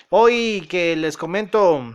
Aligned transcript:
Hoy 0.07 0.65
que 0.69 0.95
les 0.95 1.17
comento 1.17 1.93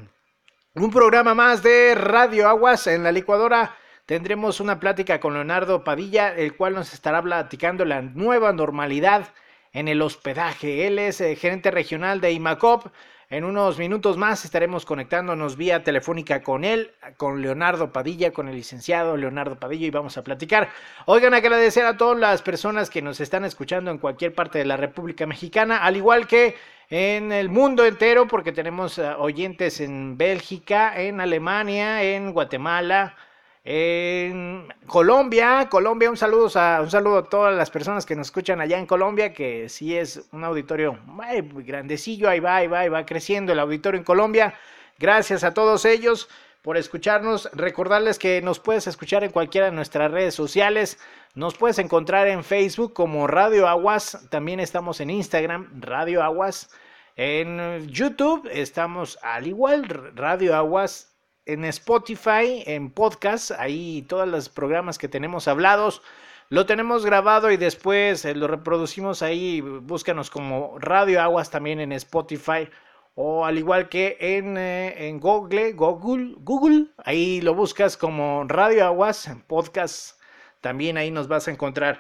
un 0.74 0.90
programa 0.90 1.34
más 1.34 1.62
de 1.62 1.94
Radio 1.94 2.46
Aguas 2.46 2.86
en 2.88 3.02
la 3.02 3.10
licuadora, 3.10 3.74
tendremos 4.04 4.60
una 4.60 4.78
plática 4.78 5.18
con 5.18 5.32
Leonardo 5.32 5.82
Padilla, 5.82 6.36
el 6.36 6.54
cual 6.58 6.74
nos 6.74 6.92
estará 6.92 7.22
platicando 7.22 7.86
la 7.86 8.02
nueva 8.02 8.52
normalidad 8.52 9.28
en 9.72 9.88
el 9.88 10.02
hospedaje. 10.02 10.86
Él 10.86 10.98
es 10.98 11.22
eh, 11.22 11.34
gerente 11.34 11.70
regional 11.70 12.20
de 12.20 12.32
IMACOP 12.32 12.88
en 13.32 13.44
unos 13.44 13.78
minutos 13.78 14.18
más 14.18 14.44
estaremos 14.44 14.84
conectándonos 14.84 15.56
vía 15.56 15.82
telefónica 15.82 16.42
con 16.42 16.64
él, 16.64 16.90
con 17.16 17.40
Leonardo 17.40 17.90
Padilla, 17.90 18.30
con 18.30 18.46
el 18.46 18.56
licenciado 18.56 19.16
Leonardo 19.16 19.58
Padilla 19.58 19.86
y 19.86 19.90
vamos 19.90 20.18
a 20.18 20.22
platicar. 20.22 20.68
Oigan, 21.06 21.32
agradecer 21.32 21.86
a 21.86 21.96
todas 21.96 22.18
las 22.18 22.42
personas 22.42 22.90
que 22.90 23.00
nos 23.00 23.20
están 23.20 23.46
escuchando 23.46 23.90
en 23.90 23.96
cualquier 23.96 24.34
parte 24.34 24.58
de 24.58 24.66
la 24.66 24.76
República 24.76 25.24
Mexicana, 25.24 25.78
al 25.78 25.96
igual 25.96 26.26
que 26.26 26.56
en 26.90 27.32
el 27.32 27.48
mundo 27.48 27.86
entero, 27.86 28.28
porque 28.28 28.52
tenemos 28.52 28.98
eh, 28.98 29.08
oyentes 29.16 29.80
en 29.80 30.18
Bélgica, 30.18 31.00
en 31.00 31.18
Alemania, 31.18 32.02
en 32.02 32.34
Guatemala, 32.34 33.16
en 33.64 34.66
Colombia, 34.86 35.68
Colombia, 35.70 36.10
un 36.10 36.16
saludo, 36.16 36.50
a, 36.58 36.80
un 36.80 36.90
saludo 36.90 37.18
a 37.18 37.28
todas 37.28 37.54
las 37.54 37.70
personas 37.70 38.04
que 38.04 38.16
nos 38.16 38.26
escuchan 38.26 38.60
allá 38.60 38.78
en 38.78 38.86
Colombia, 38.86 39.32
que 39.32 39.68
sí 39.68 39.96
es 39.96 40.28
un 40.32 40.42
auditorio 40.42 40.94
muy 41.06 41.62
grandecillo, 41.62 42.28
ahí 42.28 42.40
va, 42.40 42.56
ahí 42.56 42.66
va, 42.66 42.80
ahí 42.80 42.88
va 42.88 43.06
creciendo 43.06 43.52
el 43.52 43.60
auditorio 43.60 43.98
en 43.98 44.04
Colombia. 44.04 44.54
Gracias 44.98 45.44
a 45.44 45.54
todos 45.54 45.84
ellos 45.84 46.28
por 46.62 46.76
escucharnos. 46.76 47.48
Recordarles 47.52 48.18
que 48.18 48.42
nos 48.42 48.58
puedes 48.58 48.88
escuchar 48.88 49.22
en 49.22 49.30
cualquiera 49.30 49.68
de 49.68 49.72
nuestras 49.72 50.10
redes 50.10 50.34
sociales. 50.34 50.98
Nos 51.34 51.56
puedes 51.56 51.78
encontrar 51.78 52.26
en 52.26 52.42
Facebook 52.42 52.92
como 52.92 53.28
Radio 53.28 53.68
Aguas. 53.68 54.26
También 54.28 54.58
estamos 54.58 55.00
en 55.00 55.10
Instagram, 55.10 55.68
Radio 55.80 56.22
Aguas. 56.22 56.70
En 57.14 57.86
YouTube 57.88 58.48
estamos 58.50 59.18
al 59.22 59.46
igual, 59.46 59.84
Radio 60.16 60.56
Aguas 60.56 61.11
en 61.46 61.64
Spotify, 61.64 62.62
en 62.66 62.90
podcast, 62.90 63.50
ahí 63.52 64.02
todos 64.08 64.28
los 64.28 64.48
programas 64.48 64.98
que 64.98 65.08
tenemos 65.08 65.48
hablados. 65.48 66.02
Lo 66.48 66.66
tenemos 66.66 67.06
grabado 67.06 67.50
y 67.50 67.56
después 67.56 68.24
eh, 68.24 68.34
lo 68.34 68.46
reproducimos 68.46 69.22
ahí. 69.22 69.60
Búscanos 69.60 70.30
como 70.30 70.78
Radio 70.78 71.20
Aguas 71.22 71.50
también 71.50 71.80
en 71.80 71.92
Spotify. 71.92 72.68
O 73.14 73.44
al 73.44 73.58
igual 73.58 73.88
que 73.88 74.16
en, 74.20 74.56
eh, 74.56 75.08
en 75.08 75.20
Google, 75.20 75.72
Google, 75.72 76.34
Google, 76.38 76.86
ahí 77.04 77.40
lo 77.40 77.54
buscas 77.54 77.96
como 77.96 78.44
Radio 78.46 78.86
Aguas, 78.86 79.26
en 79.28 79.42
podcast. 79.42 80.18
También 80.60 80.96
ahí 80.96 81.10
nos 81.10 81.28
vas 81.28 81.48
a 81.48 81.50
encontrar. 81.50 81.98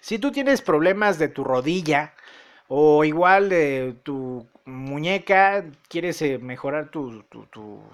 Si 0.00 0.18
tú 0.18 0.30
tienes 0.32 0.62
problemas 0.62 1.18
de 1.18 1.28
tu 1.28 1.44
rodilla 1.44 2.14
o 2.68 3.04
igual 3.04 3.48
de 3.48 3.96
tu 4.02 4.46
muñeca, 4.64 5.64
quieres 5.88 6.20
eh, 6.22 6.38
mejorar 6.38 6.90
tu, 6.90 7.24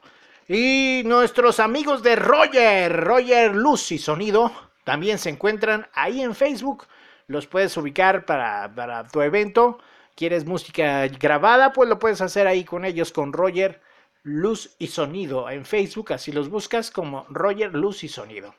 Y 0.46 1.02
nuestros 1.04 1.58
amigos 1.58 2.04
de 2.04 2.14
Roger, 2.14 3.04
Roger 3.04 3.56
Luz 3.56 3.90
y 3.90 3.98
Sonido, 3.98 4.52
también 4.84 5.18
se 5.18 5.30
encuentran 5.30 5.88
ahí 5.92 6.22
en 6.22 6.36
Facebook. 6.36 6.86
Los 7.26 7.48
puedes 7.48 7.76
ubicar 7.76 8.24
para 8.24 9.08
tu 9.12 9.22
evento 9.22 9.80
quieres 10.16 10.44
música 10.44 11.06
grabada, 11.08 11.72
pues 11.72 11.88
lo 11.88 11.98
puedes 11.98 12.20
hacer 12.20 12.46
ahí 12.46 12.64
con 12.64 12.84
ellos, 12.84 13.12
con 13.12 13.32
Roger 13.32 13.80
Luz 14.22 14.74
y 14.78 14.88
Sonido 14.88 15.48
en 15.48 15.64
Facebook, 15.64 16.12
así 16.12 16.30
los 16.30 16.50
buscas 16.50 16.90
como 16.90 17.24
Roger 17.30 17.74
Luz 17.74 18.04
y 18.04 18.08
Sonido. 18.08 18.54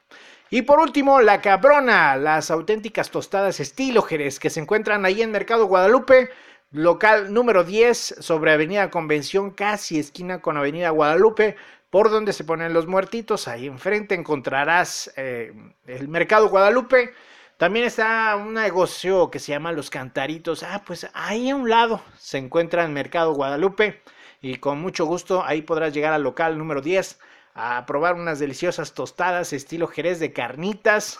Y 0.49 0.63
por 0.63 0.79
último, 0.79 1.21
La 1.21 1.39
Cabrona, 1.39 2.17
las 2.17 2.51
auténticas 2.51 3.09
tostadas 3.09 3.59
estilo 3.59 4.01
Jerez 4.01 4.39
que 4.39 4.49
se 4.49 4.59
encuentran 4.59 5.05
ahí 5.05 5.21
en 5.21 5.31
Mercado 5.31 5.65
Guadalupe, 5.65 6.29
local 6.71 7.33
número 7.33 7.63
10 7.63 8.15
sobre 8.19 8.51
Avenida 8.51 8.89
Convención, 8.89 9.51
casi 9.51 9.99
esquina 9.99 10.41
con 10.41 10.57
Avenida 10.57 10.89
Guadalupe, 10.89 11.55
por 11.89 12.09
donde 12.09 12.33
se 12.33 12.43
ponen 12.43 12.73
los 12.73 12.87
muertitos, 12.87 13.47
ahí 13.47 13.67
enfrente 13.67 14.15
encontrarás 14.15 15.13
eh, 15.15 15.53
el 15.87 16.07
Mercado 16.07 16.49
Guadalupe. 16.49 17.13
También 17.61 17.85
está 17.85 18.35
un 18.37 18.55
negocio 18.55 19.29
que 19.29 19.37
se 19.37 19.51
llama 19.51 19.71
Los 19.71 19.91
Cantaritos. 19.91 20.63
Ah, 20.63 20.81
pues 20.83 21.07
ahí 21.13 21.51
a 21.51 21.55
un 21.55 21.69
lado 21.69 22.01
se 22.17 22.39
encuentra 22.39 22.83
el 22.83 22.89
Mercado 22.89 23.35
Guadalupe 23.35 24.01
y 24.41 24.55
con 24.55 24.81
mucho 24.81 25.05
gusto 25.05 25.43
ahí 25.45 25.61
podrás 25.61 25.93
llegar 25.93 26.11
al 26.11 26.23
local 26.23 26.57
número 26.57 26.81
10 26.81 27.19
a 27.53 27.85
probar 27.85 28.15
unas 28.15 28.39
deliciosas 28.39 28.95
tostadas 28.95 29.53
estilo 29.53 29.85
Jerez 29.85 30.19
de 30.19 30.33
carnitas 30.33 31.19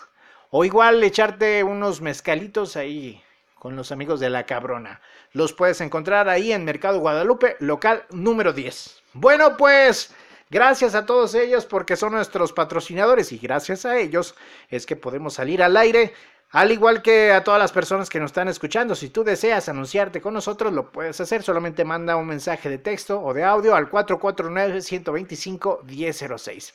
o 0.50 0.64
igual 0.64 1.04
echarte 1.04 1.62
unos 1.62 2.00
mezcalitos 2.00 2.74
ahí 2.76 3.22
con 3.60 3.76
los 3.76 3.92
amigos 3.92 4.18
de 4.18 4.30
la 4.30 4.44
cabrona. 4.44 5.00
Los 5.30 5.52
puedes 5.52 5.80
encontrar 5.80 6.28
ahí 6.28 6.50
en 6.50 6.64
Mercado 6.64 6.98
Guadalupe, 6.98 7.54
local 7.60 8.04
número 8.10 8.52
10. 8.52 9.00
Bueno, 9.12 9.56
pues 9.56 10.12
gracias 10.50 10.96
a 10.96 11.06
todos 11.06 11.36
ellos 11.36 11.66
porque 11.66 11.94
son 11.94 12.14
nuestros 12.14 12.52
patrocinadores 12.52 13.30
y 13.30 13.38
gracias 13.38 13.86
a 13.86 13.96
ellos 13.96 14.34
es 14.70 14.86
que 14.86 14.96
podemos 14.96 15.34
salir 15.34 15.62
al 15.62 15.76
aire. 15.76 16.12
Al 16.52 16.70
igual 16.70 17.00
que 17.00 17.32
a 17.32 17.44
todas 17.44 17.58
las 17.58 17.72
personas 17.72 18.10
que 18.10 18.20
nos 18.20 18.28
están 18.28 18.48
escuchando, 18.48 18.94
si 18.94 19.08
tú 19.08 19.24
deseas 19.24 19.70
anunciarte 19.70 20.20
con 20.20 20.34
nosotros, 20.34 20.70
lo 20.70 20.92
puedes 20.92 21.18
hacer. 21.18 21.42
Solamente 21.42 21.82
manda 21.82 22.16
un 22.16 22.26
mensaje 22.26 22.68
de 22.68 22.76
texto 22.76 23.22
o 23.22 23.32
de 23.32 23.42
audio 23.42 23.74
al 23.74 23.90
449-125-1006. 23.90 26.74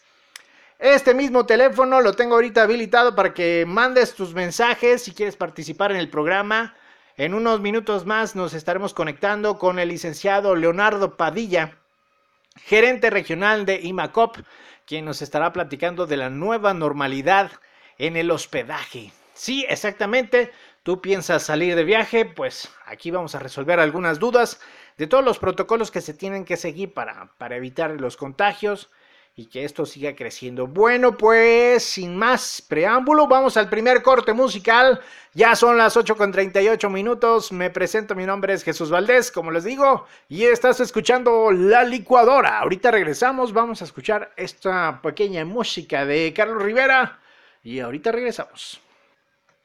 Este 0.80 1.14
mismo 1.14 1.46
teléfono 1.46 2.02
lo 2.02 2.14
tengo 2.14 2.34
ahorita 2.34 2.64
habilitado 2.64 3.14
para 3.14 3.36
que 3.36 3.66
mandes 3.68 4.16
tus 4.16 4.34
mensajes 4.34 5.04
si 5.04 5.12
quieres 5.12 5.36
participar 5.36 5.92
en 5.92 5.98
el 5.98 6.10
programa. 6.10 6.74
En 7.16 7.36
unos 7.36 7.60
minutos 7.60 8.08
más 8.08 8.36
nos 8.36 8.56
estaremos 8.56 8.96
conectando 8.96 9.60
con 9.60 9.78
el 9.78 9.90
licenciado 9.90 10.56
Leonardo 10.56 11.18
Padilla, 11.18 11.78
gerente 12.64 13.12
regional 13.12 13.68
de 13.68 13.80
IMACOP, 13.84 14.38
quien 14.88 15.06
nos 15.06 15.22
estará 15.22 15.54
platicando 15.54 16.08
de 16.08 16.18
la 16.18 16.32
nueva 16.32 16.74
normalidad 16.74 17.52
en 18.00 18.18
el 18.18 18.32
hospedaje. 18.32 19.12
Sí, 19.38 19.68
exactamente. 19.70 20.52
Tú 20.82 21.00
piensas 21.00 21.44
salir 21.44 21.76
de 21.76 21.84
viaje, 21.84 22.26
pues 22.26 22.72
aquí 22.88 23.12
vamos 23.12 23.36
a 23.36 23.40
resolver 23.40 23.80
algunas 23.80 24.18
dudas 24.18 24.60
de 24.98 25.06
todos 25.06 25.24
los 25.24 25.38
protocolos 25.38 25.92
que 25.92 26.02
se 26.02 26.16
tienen 26.16 26.44
que 26.44 26.58
seguir 26.58 26.92
para, 26.92 27.30
para 27.38 27.56
evitar 27.56 27.92
los 28.02 28.18
contagios 28.18 28.90
y 29.36 29.46
que 29.46 29.64
esto 29.64 29.86
siga 29.86 30.16
creciendo. 30.16 30.66
Bueno, 30.66 31.18
pues 31.18 31.84
sin 31.84 32.18
más 32.18 32.64
preámbulo, 32.68 33.28
vamos 33.28 33.58
al 33.58 33.70
primer 33.70 34.02
corte 34.02 34.34
musical. 34.34 35.02
Ya 35.36 35.56
son 35.56 35.78
las 35.78 35.96
8 35.96 36.18
con 36.18 36.32
38 36.32 36.90
minutos. 36.90 37.52
Me 37.52 37.70
presento, 37.70 38.16
mi 38.16 38.26
nombre 38.26 38.54
es 38.54 38.64
Jesús 38.64 38.90
Valdés, 38.90 39.32
como 39.32 39.52
les 39.52 39.66
digo, 39.66 40.08
y 40.30 40.46
estás 40.46 40.80
escuchando 40.80 41.52
La 41.52 41.84
Licuadora. 41.84 42.58
Ahorita 42.58 42.90
regresamos, 42.90 43.54
vamos 43.54 43.84
a 43.84 43.86
escuchar 43.86 44.34
esta 44.36 45.00
pequeña 45.00 45.46
música 45.46 46.08
de 46.08 46.34
Carlos 46.36 46.64
Rivera 46.64 47.20
y 47.64 47.82
ahorita 47.82 48.12
regresamos. 48.12 48.82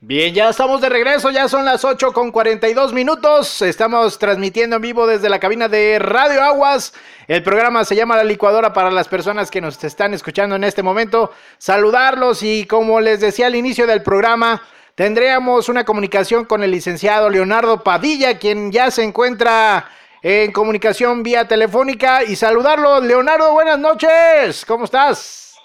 Bien, 0.05 0.35
ya 0.35 0.49
estamos 0.49 0.81
de 0.81 0.89
regreso, 0.89 1.31
ya 1.31 1.47
son 1.47 1.65
las 1.65 1.85
8 1.85 2.13
con 2.13 2.33
42 2.33 2.93
minutos. 2.93 3.63
Estamos 3.63 4.19
transmitiendo 4.19 4.75
en 4.75 4.83
vivo 4.83 5.07
desde 5.07 5.29
la 5.29 5.39
cabina 5.39 5.69
de 5.69 6.01
Radio 6.01 6.43
Aguas. 6.43 6.93
El 7.29 7.45
programa 7.45 7.85
se 7.85 7.95
llama 7.95 8.17
La 8.17 8.25
Licuadora 8.25 8.73
para 8.73 8.91
las 8.91 9.07
personas 9.07 9.49
que 9.49 9.61
nos 9.61 9.85
están 9.85 10.13
escuchando 10.13 10.57
en 10.57 10.65
este 10.65 10.83
momento. 10.83 11.31
Saludarlos 11.57 12.43
y 12.43 12.67
como 12.67 13.01
les 13.01 13.21
decía 13.21 13.47
al 13.47 13.55
inicio 13.55 13.87
del 13.87 14.03
programa, 14.03 14.61
tendríamos 14.97 15.69
una 15.69 15.85
comunicación 15.85 16.47
con 16.47 16.65
el 16.65 16.73
licenciado 16.73 17.31
Leonardo 17.31 17.85
Padilla, 17.85 18.41
quien 18.41 18.73
ya 18.73 18.91
se 18.91 19.05
encuentra 19.05 19.89
en 20.21 20.51
comunicación 20.51 21.23
vía 21.23 21.47
telefónica. 21.47 22.25
Y 22.25 22.35
saludarlo, 22.35 22.99
Leonardo, 22.99 23.53
buenas 23.53 23.79
noches, 23.79 24.65
¿cómo 24.67 24.87
estás? 24.87 25.57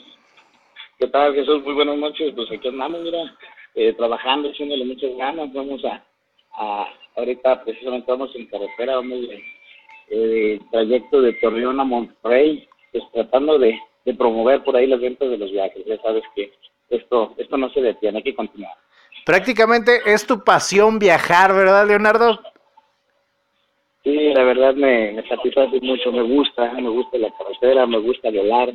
¿Qué 1.00 1.07
tal, 1.07 1.34
Jesús? 1.34 1.63
Muy 1.63 1.74
buenas 1.74 1.98
noches. 1.98 2.34
Pues 2.36 2.48
aquí 2.51 2.68
andamos, 2.68 3.01
mira 3.01 3.18
eh, 3.77 3.94
trabajando, 3.94 4.50
haciéndole 4.50 4.83
muchas 4.85 5.15
ganas. 5.15 5.53
Vamos 5.53 5.85
a, 5.85 6.03
a, 6.53 6.88
ahorita 7.15 7.63
precisamente 7.63 8.12
vamos 8.12 8.35
en 8.35 8.47
carretera, 8.47 8.95
vamos 8.95 9.21
de, 9.21 9.44
eh, 10.09 10.59
trayecto 10.71 11.21
de 11.21 11.33
Torreón 11.33 11.79
a 11.79 11.83
Monterrey, 11.83 12.68
pues 12.91 13.03
tratando 13.13 13.59
de, 13.59 13.79
de 14.03 14.13
promover 14.15 14.63
por 14.63 14.75
ahí 14.75 14.88
las 14.88 15.00
ventas 15.00 15.29
de 15.29 15.38
los 15.38 15.51
viajes. 15.51 15.85
Ya 15.85 15.97
sabes 16.01 16.24
que 16.35 16.51
esto, 16.89 17.35
esto 17.38 17.57
no 17.57 17.69
se 17.69 17.81
detiene, 17.81 18.18
hay 18.18 18.24
que 18.24 18.35
continuar. 18.35 18.74
Prácticamente 19.25 20.00
es 20.06 20.25
tu 20.25 20.44
pasión 20.44 20.97
viajar, 20.97 21.53
¿verdad, 21.53 21.88
Leonardo? 21.88 22.39
Sí, 24.03 24.33
la 24.33 24.44
verdad 24.44 24.74
me, 24.74 25.12
me 25.12 25.27
satisface 25.27 25.81
mucho, 25.81 26.12
me 26.12 26.21
gusta, 26.21 26.71
me 26.74 26.89
gusta 26.89 27.18
la 27.18 27.29
carretera, 27.38 27.85
me 27.85 28.00
gusta 28.00 28.31
volar, 28.31 28.74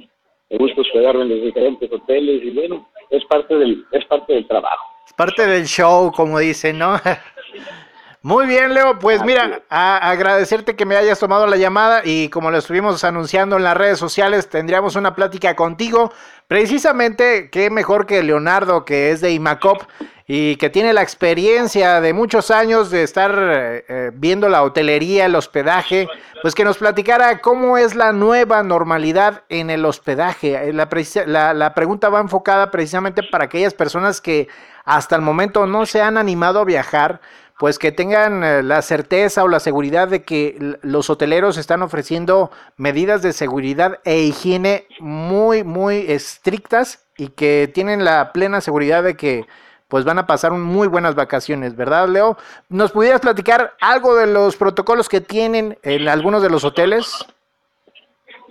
me 0.50 0.58
gusta 0.58 0.82
hospedarme 0.82 1.22
en 1.22 1.28
los 1.30 1.42
diferentes 1.42 1.90
hoteles 1.90 2.44
y 2.44 2.50
bueno, 2.50 2.86
es 3.08 3.24
parte 3.24 3.56
del, 3.56 3.82
es 3.92 4.04
parte 4.04 4.34
del 4.34 4.46
trabajo. 4.46 4.91
Es 5.06 5.12
parte 5.14 5.46
del 5.46 5.66
show, 5.66 6.12
como 6.12 6.38
dicen, 6.38 6.78
¿no? 6.78 7.00
Muy 8.24 8.46
bien, 8.46 8.72
Leo. 8.72 9.00
Pues 9.00 9.24
mira, 9.24 9.62
a 9.68 10.10
agradecerte 10.10 10.76
que 10.76 10.86
me 10.86 10.94
hayas 10.96 11.18
tomado 11.18 11.48
la 11.48 11.56
llamada 11.56 12.02
y 12.04 12.28
como 12.28 12.52
lo 12.52 12.58
estuvimos 12.58 13.02
anunciando 13.02 13.56
en 13.56 13.64
las 13.64 13.76
redes 13.76 13.98
sociales, 13.98 14.48
tendríamos 14.48 14.94
una 14.94 15.16
plática 15.16 15.56
contigo. 15.56 16.12
Precisamente, 16.46 17.50
qué 17.50 17.68
mejor 17.68 18.06
que 18.06 18.22
Leonardo, 18.22 18.84
que 18.84 19.10
es 19.10 19.20
de 19.20 19.32
IMACOP 19.32 19.82
y 20.28 20.54
que 20.54 20.70
tiene 20.70 20.92
la 20.92 21.02
experiencia 21.02 22.00
de 22.00 22.12
muchos 22.12 22.52
años 22.52 22.92
de 22.92 23.02
estar 23.02 23.36
eh, 23.36 24.12
viendo 24.14 24.48
la 24.48 24.62
hotelería, 24.62 25.26
el 25.26 25.34
hospedaje, 25.34 26.06
pues 26.42 26.54
que 26.54 26.64
nos 26.64 26.78
platicara 26.78 27.40
cómo 27.40 27.76
es 27.76 27.96
la 27.96 28.12
nueva 28.12 28.62
normalidad 28.62 29.42
en 29.48 29.68
el 29.68 29.84
hospedaje. 29.84 30.68
Eh, 30.68 30.72
la, 30.72 30.88
la, 31.26 31.54
la 31.54 31.74
pregunta 31.74 32.08
va 32.08 32.20
enfocada 32.20 32.70
precisamente 32.70 33.24
para 33.24 33.46
aquellas 33.46 33.74
personas 33.74 34.20
que 34.20 34.46
hasta 34.84 35.16
el 35.16 35.22
momento 35.22 35.66
no 35.66 35.86
se 35.86 36.02
han 36.02 36.16
animado 36.16 36.60
a 36.60 36.64
viajar, 36.64 37.20
pues 37.58 37.78
que 37.78 37.92
tengan 37.92 38.42
eh, 38.42 38.62
la 38.62 38.82
certeza 38.82 39.44
o 39.44 39.48
la 39.48 39.60
seguridad 39.60 40.08
de 40.08 40.24
que 40.24 40.76
los 40.82 41.10
hoteleros 41.10 41.58
están 41.58 41.82
ofreciendo 41.82 42.50
medidas 42.76 43.22
de 43.22 43.32
seguridad 43.32 44.00
e 44.04 44.20
higiene 44.22 44.86
muy, 44.98 45.62
muy 45.62 46.10
estrictas 46.10 47.04
y 47.16 47.28
que 47.28 47.70
tienen 47.72 48.04
la 48.04 48.32
plena 48.32 48.60
seguridad 48.60 49.02
de 49.02 49.16
que 49.16 49.46
pues 49.86 50.04
van 50.04 50.18
a 50.18 50.26
pasar 50.26 50.52
muy 50.52 50.88
buenas 50.88 51.14
vacaciones, 51.14 51.76
¿verdad, 51.76 52.08
Leo? 52.08 52.38
¿Nos 52.70 52.92
pudieras 52.92 53.20
platicar 53.20 53.74
algo 53.78 54.16
de 54.16 54.26
los 54.26 54.56
protocolos 54.56 55.06
que 55.06 55.20
tienen 55.20 55.78
en 55.82 56.08
algunos 56.08 56.42
de 56.42 56.48
los 56.48 56.64
hoteles? 56.64 57.26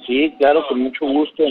Sí, 0.05 0.33
claro, 0.39 0.65
con 0.67 0.79
mucho 0.79 1.05
gusto. 1.05 1.43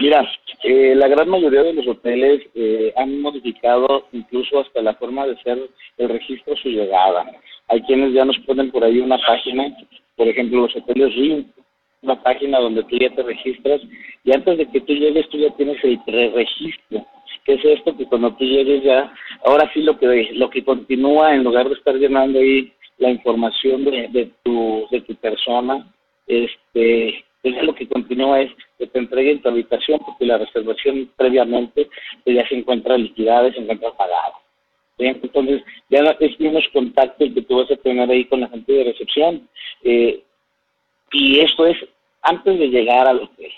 Mira, 0.00 0.28
eh, 0.64 0.94
la 0.96 1.08
gran 1.08 1.28
mayoría 1.28 1.62
de 1.62 1.74
los 1.74 1.86
hoteles 1.86 2.42
eh, 2.54 2.92
han 2.96 3.20
modificado 3.20 4.06
incluso 4.12 4.60
hasta 4.60 4.82
la 4.82 4.94
forma 4.94 5.26
de 5.26 5.32
hacer 5.32 5.58
el 5.98 6.08
registro 6.08 6.56
su 6.56 6.68
llegada. 6.68 7.30
Hay 7.68 7.80
quienes 7.82 8.12
ya 8.12 8.24
nos 8.24 8.38
ponen 8.40 8.70
por 8.70 8.82
ahí 8.82 8.98
una 8.98 9.18
página, 9.18 9.76
por 10.16 10.26
ejemplo, 10.26 10.62
los 10.62 10.76
hoteles 10.76 11.14
Rio, 11.14 11.44
una 12.02 12.20
página 12.22 12.58
donde 12.58 12.82
tú 12.84 12.96
ya 12.96 13.10
te 13.10 13.22
registras 13.22 13.80
y 14.24 14.32
antes 14.32 14.58
de 14.58 14.66
que 14.66 14.80
tú 14.80 14.92
llegues 14.94 15.28
tú 15.28 15.38
ya 15.38 15.50
tienes 15.56 15.82
el 15.84 16.00
preregistro. 16.04 17.06
¿Qué 17.44 17.54
es 17.54 17.64
esto? 17.64 17.96
Que 17.96 18.06
cuando 18.06 18.32
tú 18.34 18.44
llegues 18.44 18.82
ya, 18.82 19.12
ahora 19.44 19.70
sí 19.72 19.82
lo 19.82 19.98
que 19.98 20.30
lo 20.34 20.50
que 20.50 20.64
continúa 20.64 21.34
en 21.34 21.44
lugar 21.44 21.68
de 21.68 21.74
estar 21.74 21.94
llenando 21.96 22.38
ahí 22.38 22.72
la 22.98 23.10
información 23.10 23.84
de, 23.84 24.08
de 24.08 24.30
tu 24.42 24.86
de 24.90 25.00
tu 25.02 25.14
persona, 25.16 25.92
este 26.26 27.24
entonces 27.42 27.66
lo 27.66 27.74
que 27.74 27.88
continúa 27.88 28.40
es 28.40 28.52
que 28.78 28.86
te 28.86 28.98
entreguen 28.98 29.42
tu 29.42 29.48
habitación 29.48 29.98
porque 30.04 30.26
la 30.26 30.38
reservación 30.38 31.10
previamente 31.16 31.88
pues, 32.24 32.36
ya 32.36 32.46
se 32.48 32.54
encuentra 32.54 32.96
liquidada, 32.96 33.52
se 33.52 33.58
encuentra 33.58 33.90
pagada. 33.92 34.34
Entonces 34.98 35.62
ya 35.90 36.00
es 36.20 36.38
unos 36.38 36.68
contactos 36.72 37.30
que 37.34 37.42
tú 37.42 37.56
vas 37.56 37.70
a 37.70 37.76
tener 37.76 38.08
ahí 38.08 38.24
con 38.26 38.40
la 38.40 38.48
gente 38.48 38.72
de 38.72 38.84
recepción. 38.84 39.48
Eh, 39.82 40.22
y 41.10 41.40
esto 41.40 41.66
es 41.66 41.76
antes 42.22 42.58
de 42.58 42.68
llegar 42.68 43.08
al 43.08 43.22
hotel. 43.22 43.50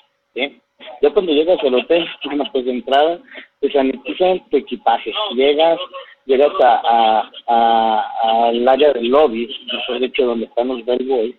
Ya 1.02 1.10
cuando 1.10 1.32
llegas 1.32 1.62
al 1.62 1.74
hotel, 1.74 2.06
pues 2.52 2.64
de 2.64 2.72
entrada, 2.72 3.20
te 3.60 3.70
sanitizan 3.70 4.48
tu 4.48 4.56
equipaje. 4.56 5.12
Llegas, 5.34 5.78
llegas 6.24 6.52
a, 6.62 7.30
a, 7.46 8.48
al 8.48 8.66
área 8.66 8.92
del 8.92 9.08
lobby, 9.08 9.54
mejor 9.72 10.00
dicho, 10.00 10.24
donde 10.24 10.46
están 10.46 10.68
los 10.68 10.84
bellboys, 10.84 11.36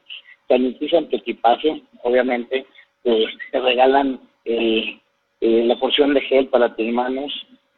sanitizan 0.47 1.09
tu 1.09 1.17
equipaje, 1.17 1.81
obviamente, 2.03 2.65
pues, 3.03 3.25
te 3.51 3.59
regalan 3.59 4.19
eh, 4.45 4.99
eh, 5.41 5.63
la 5.65 5.75
porción 5.77 6.13
de 6.13 6.21
gel 6.21 6.47
para 6.47 6.75
tus 6.75 6.87
manos, 6.87 7.31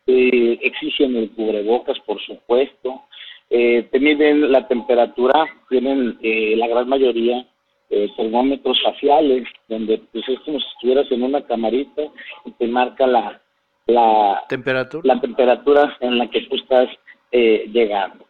exigen 0.06 1.18
el 1.18 1.32
cubrebocas, 1.32 2.00
por 2.00 2.22
supuesto, 2.22 3.04
eh, 3.50 3.88
te 3.92 4.00
miden 4.00 4.52
la 4.52 4.68
temperatura, 4.68 5.46
tienen 5.70 6.18
eh, 6.22 6.56
la 6.58 6.68
gran 6.68 6.90
mayoría 6.90 7.46
eh, 7.90 8.10
termómetros 8.18 8.78
faciales, 8.84 9.48
donde 9.70 10.00
pues 10.12 10.28
es 10.28 10.40
como 10.42 10.60
si 10.60 10.68
estuvieras 10.68 11.10
en 11.12 11.24
una 11.24 11.42
camarita 11.46 12.02
y 12.44 12.52
te 12.52 12.68
marca 12.68 13.08
la, 13.08 13.42
la 13.86 14.44
temperatura, 14.50 15.14
la 15.14 15.22
temperatura 15.22 15.98
en 16.02 16.18
la 16.18 16.30
que 16.30 16.42
tú 16.42 16.58
estás 16.58 16.90
eh, 17.32 17.70
llegando. 17.72 18.27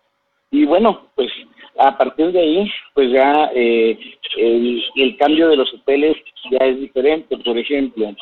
Y 0.52 0.66
bueno, 0.66 1.08
pues 1.16 1.30
a 1.78 1.98
partir 1.98 2.32
de 2.32 2.40
ahí, 2.40 2.72
pues 2.94 3.12
ya 3.12 3.52
eh, 3.54 3.98
el, 4.38 4.84
el, 4.96 5.18
cambio 5.18 5.50
de 5.50 5.58
los 5.58 5.74
hoteles 5.74 6.16
ya 6.52 6.66
es 6.66 6.80
diferente. 6.80 7.38
Por 7.38 7.58
ejemplo, 7.58 8.16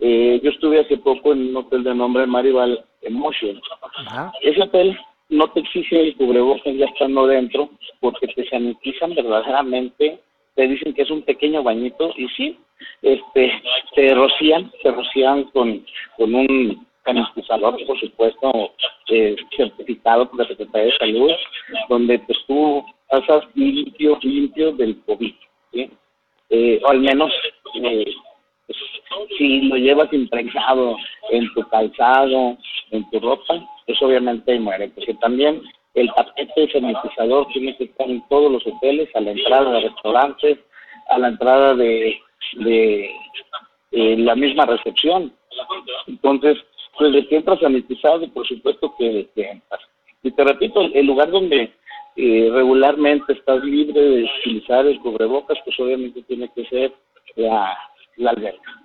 eh, 0.00 0.40
yo 0.42 0.50
estuve 0.50 0.80
hace 0.80 0.96
poco 0.98 1.32
en 1.32 1.48
un 1.48 1.56
hotel 1.56 1.84
de 1.84 1.94
nombre 1.94 2.26
Maribal 2.26 2.84
Emotion. 3.02 3.60
Ajá. 3.80 4.32
Ese 4.42 4.62
hotel 4.62 4.98
no 5.28 5.48
te 5.50 5.60
exige 5.60 6.00
el 6.00 6.16
cubrebocas 6.16 6.74
ya 6.76 6.86
estando 6.86 7.26
dentro, 7.26 7.70
porque 8.00 8.28
te 8.28 8.48
sanitizan 8.48 9.14
verdaderamente 9.14 10.20
te 10.54 10.68
dicen 10.68 10.92
que 10.94 11.02
es 11.02 11.10
un 11.10 11.22
pequeño 11.22 11.62
bañito 11.62 12.12
y 12.16 12.28
sí, 12.28 12.58
este, 13.00 13.52
se 13.94 14.14
rocían, 14.14 14.70
se 14.82 14.90
rocían 14.90 15.44
con, 15.44 15.84
con 16.16 16.34
un 16.34 16.86
canistizador, 17.02 17.76
por 17.86 17.98
supuesto, 18.00 18.72
eh, 19.08 19.36
certificado 19.56 20.28
por 20.28 20.40
la 20.40 20.48
Secretaría 20.48 20.92
de 20.92 20.98
Salud, 20.98 21.30
donde 21.88 22.18
pues 22.20 22.38
tú 22.46 22.84
pasas 23.08 23.44
limpio, 23.54 24.18
limpio 24.22 24.72
del 24.72 25.00
COVID. 25.04 25.34
Eh, 26.54 26.80
o 26.84 26.88
al 26.90 27.00
menos 27.00 27.32
eh, 27.82 28.04
pues, 28.66 28.78
si 29.38 29.62
lo 29.62 29.76
llevas 29.76 30.12
impregnado 30.12 30.96
en 31.30 31.52
tu 31.54 31.62
calzado, 31.68 32.56
en 32.90 33.08
tu 33.10 33.20
ropa, 33.20 33.54
pues 33.86 34.00
obviamente 34.02 34.58
muere, 34.60 34.88
porque 34.88 35.14
también 35.14 35.62
el 35.94 36.12
tapete 36.14 36.70
sanitizador 36.70 37.46
tiene 37.48 37.76
que 37.76 37.84
estar 37.84 38.08
en 38.08 38.26
todos 38.28 38.50
los 38.50 38.66
hoteles, 38.66 39.08
a 39.14 39.20
la 39.20 39.32
entrada 39.32 39.72
de 39.72 39.80
restaurantes, 39.88 40.58
a 41.08 41.18
la 41.18 41.28
entrada 41.28 41.74
de, 41.74 42.18
de 42.54 43.10
eh, 43.92 44.16
la 44.18 44.34
misma 44.34 44.66
recepción. 44.66 45.32
Entonces, 46.06 46.58
pues 46.96 47.12
de 47.12 47.26
que 47.26 47.36
entras 47.36 47.60
sanitizado, 47.60 48.28
por 48.32 48.46
supuesto 48.46 48.94
que, 48.98 49.28
entras. 49.34 49.80
Y 50.22 50.30
te 50.30 50.44
repito, 50.44 50.82
el 50.82 51.06
lugar 51.06 51.30
donde 51.30 51.72
eh, 52.16 52.50
regularmente 52.52 53.32
estás 53.32 53.62
libre 53.64 54.00
de 54.00 54.30
utilizar 54.40 54.86
el 54.86 55.00
cubrebocas, 55.00 55.58
pues 55.64 55.78
obviamente 55.80 56.22
tiene 56.22 56.50
que 56.54 56.64
ser 56.66 56.92
la, 57.36 57.76
la 58.16 58.30
alberca. 58.30 58.82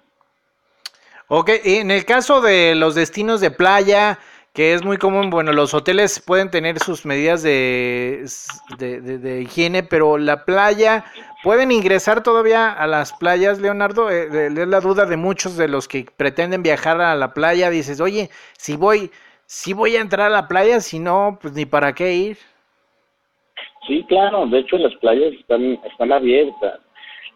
Ok, 1.30 1.50
en 1.66 1.92
el 1.92 2.06
caso 2.06 2.40
de 2.40 2.74
los 2.76 2.96
destinos 2.96 3.42
de 3.42 3.52
playa, 3.52 4.18
que 4.54 4.74
es 4.74 4.84
muy 4.84 4.98
común, 4.98 5.30
bueno, 5.30 5.52
los 5.52 5.74
hoteles 5.74 6.20
pueden 6.20 6.50
tener 6.50 6.80
sus 6.80 7.06
medidas 7.06 7.44
de, 7.44 8.26
de, 8.80 9.42
higiene, 9.44 9.84
pero 9.84 10.18
la 10.18 10.46
playa, 10.46 11.06
¿pueden 11.48 11.72
ingresar 11.72 12.24
todavía 12.24 12.74
a 12.74 12.88
las 12.88 13.14
playas, 13.14 13.62
Leonardo? 13.62 14.10
Eh, 14.12 14.48
es 14.48 14.68
la 14.68 14.82
duda 14.82 15.06
de 15.06 15.16
muchos 15.16 15.56
de 15.56 15.70
los 15.70 15.88
que 15.88 16.06
pretenden 16.18 16.62
viajar 16.62 17.00
a 17.00 17.16
la 17.16 17.34
playa. 17.34 17.70
Dices, 17.70 18.02
oye, 18.02 18.28
si 18.58 18.76
voy, 18.76 19.12
si 19.46 19.72
voy 19.72 19.96
a 19.96 20.02
entrar 20.02 20.28
a 20.28 20.30
la 20.30 20.50
playa, 20.50 20.82
si 20.82 21.00
no, 21.00 21.40
pues 21.42 21.54
ni 21.54 21.66
para 21.66 21.94
qué 21.94 22.14
ir. 22.14 22.38
Sí, 23.88 24.04
claro, 24.10 24.46
de 24.48 24.60
hecho 24.60 24.78
las 24.78 24.94
playas 24.96 25.32
están, 25.36 25.80
están 25.90 26.12
abiertas. 26.12 26.82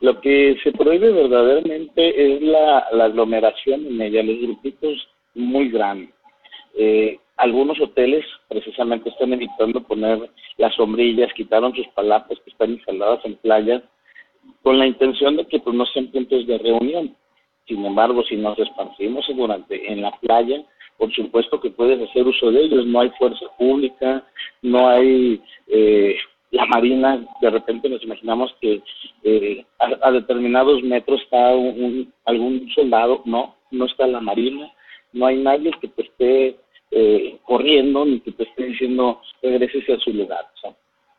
Lo 0.01 0.19
que 0.19 0.57
se 0.61 0.73
prohíbe 0.73 1.13
verdaderamente 1.13 2.01
es 2.35 2.41
la, 2.41 2.87
la 2.91 3.05
aglomeración 3.05 3.87
en 3.87 4.01
ella, 4.01 4.23
los 4.23 4.41
grupitos 4.41 5.07
muy 5.35 5.69
grandes 5.69 6.09
eh, 6.77 7.19
algunos 7.37 7.79
hoteles 7.81 8.25
precisamente 8.47 9.09
están 9.09 9.33
evitando 9.33 9.81
poner 9.81 10.29
las 10.57 10.75
sombrillas, 10.75 11.33
quitaron 11.33 11.75
sus 11.75 11.87
palapas 11.89 12.37
que 12.43 12.51
están 12.51 12.71
instaladas 12.71 13.23
en 13.25 13.35
playas 13.37 13.81
con 14.63 14.77
la 14.77 14.87
intención 14.87 15.37
de 15.37 15.45
que 15.45 15.59
pues, 15.59 15.75
no 15.75 15.85
sean 15.87 16.07
puntos 16.07 16.45
de 16.47 16.57
reunión. 16.57 17.15
Sin 17.67 17.85
embargo, 17.85 18.23
si 18.23 18.35
nos 18.35 18.57
esparcimos 18.59 19.25
durante 19.35 19.91
en 19.91 20.01
la 20.01 20.11
playa, 20.19 20.63
por 20.97 21.11
supuesto 21.13 21.59
que 21.59 21.71
puedes 21.71 22.01
hacer 22.09 22.27
uso 22.27 22.51
de 22.51 22.63
ellos. 22.63 22.85
No 22.85 23.01
hay 23.01 23.09
fuerza 23.17 23.45
pública, 23.57 24.23
no 24.61 24.87
hay 24.87 25.41
eh, 25.67 26.15
la 26.51 26.65
marina. 26.65 27.25
De 27.41 27.49
repente 27.49 27.89
nos 27.89 28.03
imaginamos 28.03 28.53
que 28.59 28.81
eh, 29.23 29.65
a, 29.79 30.11
determinados 30.11 30.83
metros 30.83 31.21
está 31.21 31.55
un, 31.55 32.13
algún 32.25 32.69
soldado. 32.75 33.21
No, 33.25 33.55
no 33.71 33.85
está 33.85 34.05
la 34.07 34.19
marina 34.19 34.71
no 35.13 35.25
hay 35.25 35.37
nadie 35.37 35.71
que 35.79 35.87
te 35.87 36.03
esté 36.03 36.57
eh, 36.91 37.37
corriendo 37.43 38.05
ni 38.05 38.19
que 38.19 38.31
te 38.31 38.43
esté 38.43 38.65
diciendo 38.65 39.21
regreses 39.41 39.89
a 39.89 39.99
su 39.99 40.13
lugar. 40.13 40.45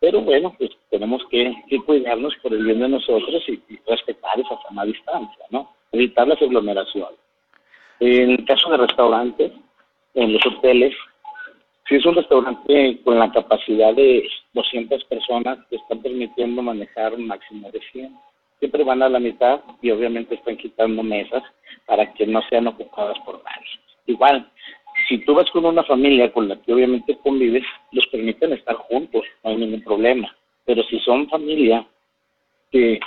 Pero 0.03 0.21
bueno, 0.21 0.53
pues 0.59 0.71
tenemos 0.91 1.23
que, 1.31 1.55
cuidarnos 1.87 2.35
por 2.43 2.53
el 2.53 2.65
bien 2.65 2.81
de 2.81 2.89
nosotros 2.89 3.41
y, 3.47 3.63
respetar 3.87 4.41
esa 4.41 4.61
sana 4.63 4.85
distancia, 4.85 5.45
¿no? 5.51 5.71
Evitar 5.93 6.27
las 6.27 6.43
aglomeraciones. 6.43 7.21
En 8.01 8.31
el 8.31 8.45
caso 8.45 8.69
de 8.71 8.79
restaurantes, 8.79 9.53
en 10.15 10.33
los 10.33 10.45
hoteles, 10.45 10.93
si 11.89 11.95
es 11.95 12.05
un 12.05 12.17
restaurante 12.17 13.01
con 13.05 13.17
la 13.17 13.31
capacidad 13.31 13.95
de 13.95 14.29
200 14.55 15.05
personas, 15.05 15.59
te 15.69 15.77
están 15.77 16.03
permitiendo 16.03 16.63
manejar 16.63 17.15
un 17.15 17.29
máximo 17.29 17.71
de 17.71 17.81
100. 17.93 18.13
Siempre 18.59 18.83
van 18.83 19.05
a 19.05 19.09
la 19.09 19.21
mitad 19.21 19.61
y 19.83 19.93
obviamente 19.93 20.35
están 20.35 20.57
quitando 20.57 21.05
mesas 21.05 21.45
para 21.87 22.13
que 22.13 22.27
no 22.27 22.43
sean 22.51 22.67
ocupadas 22.67 23.21
por 23.21 23.37
nadie. 23.45 23.69
Igual, 24.07 24.51
si 25.13 25.19
tú 25.27 25.35
vas 25.35 25.51
con 25.51 25.67
una 25.67 25.85
familia 25.85 26.33
con 26.33 26.49
la 26.49 26.57
que 26.57 26.73
obviamente 26.73 27.19
convives, 27.23 27.65
los 27.91 28.07
permiten 28.07 28.55
estar 28.55 28.77
juntos, 28.77 29.23
no 29.45 29.51
hay 29.51 29.57
ningún 29.57 29.83
problema. 29.83 30.35
Pero 30.65 30.83
si 30.85 30.99
son 31.01 31.29
familia 31.29 31.87
que, 32.71 32.99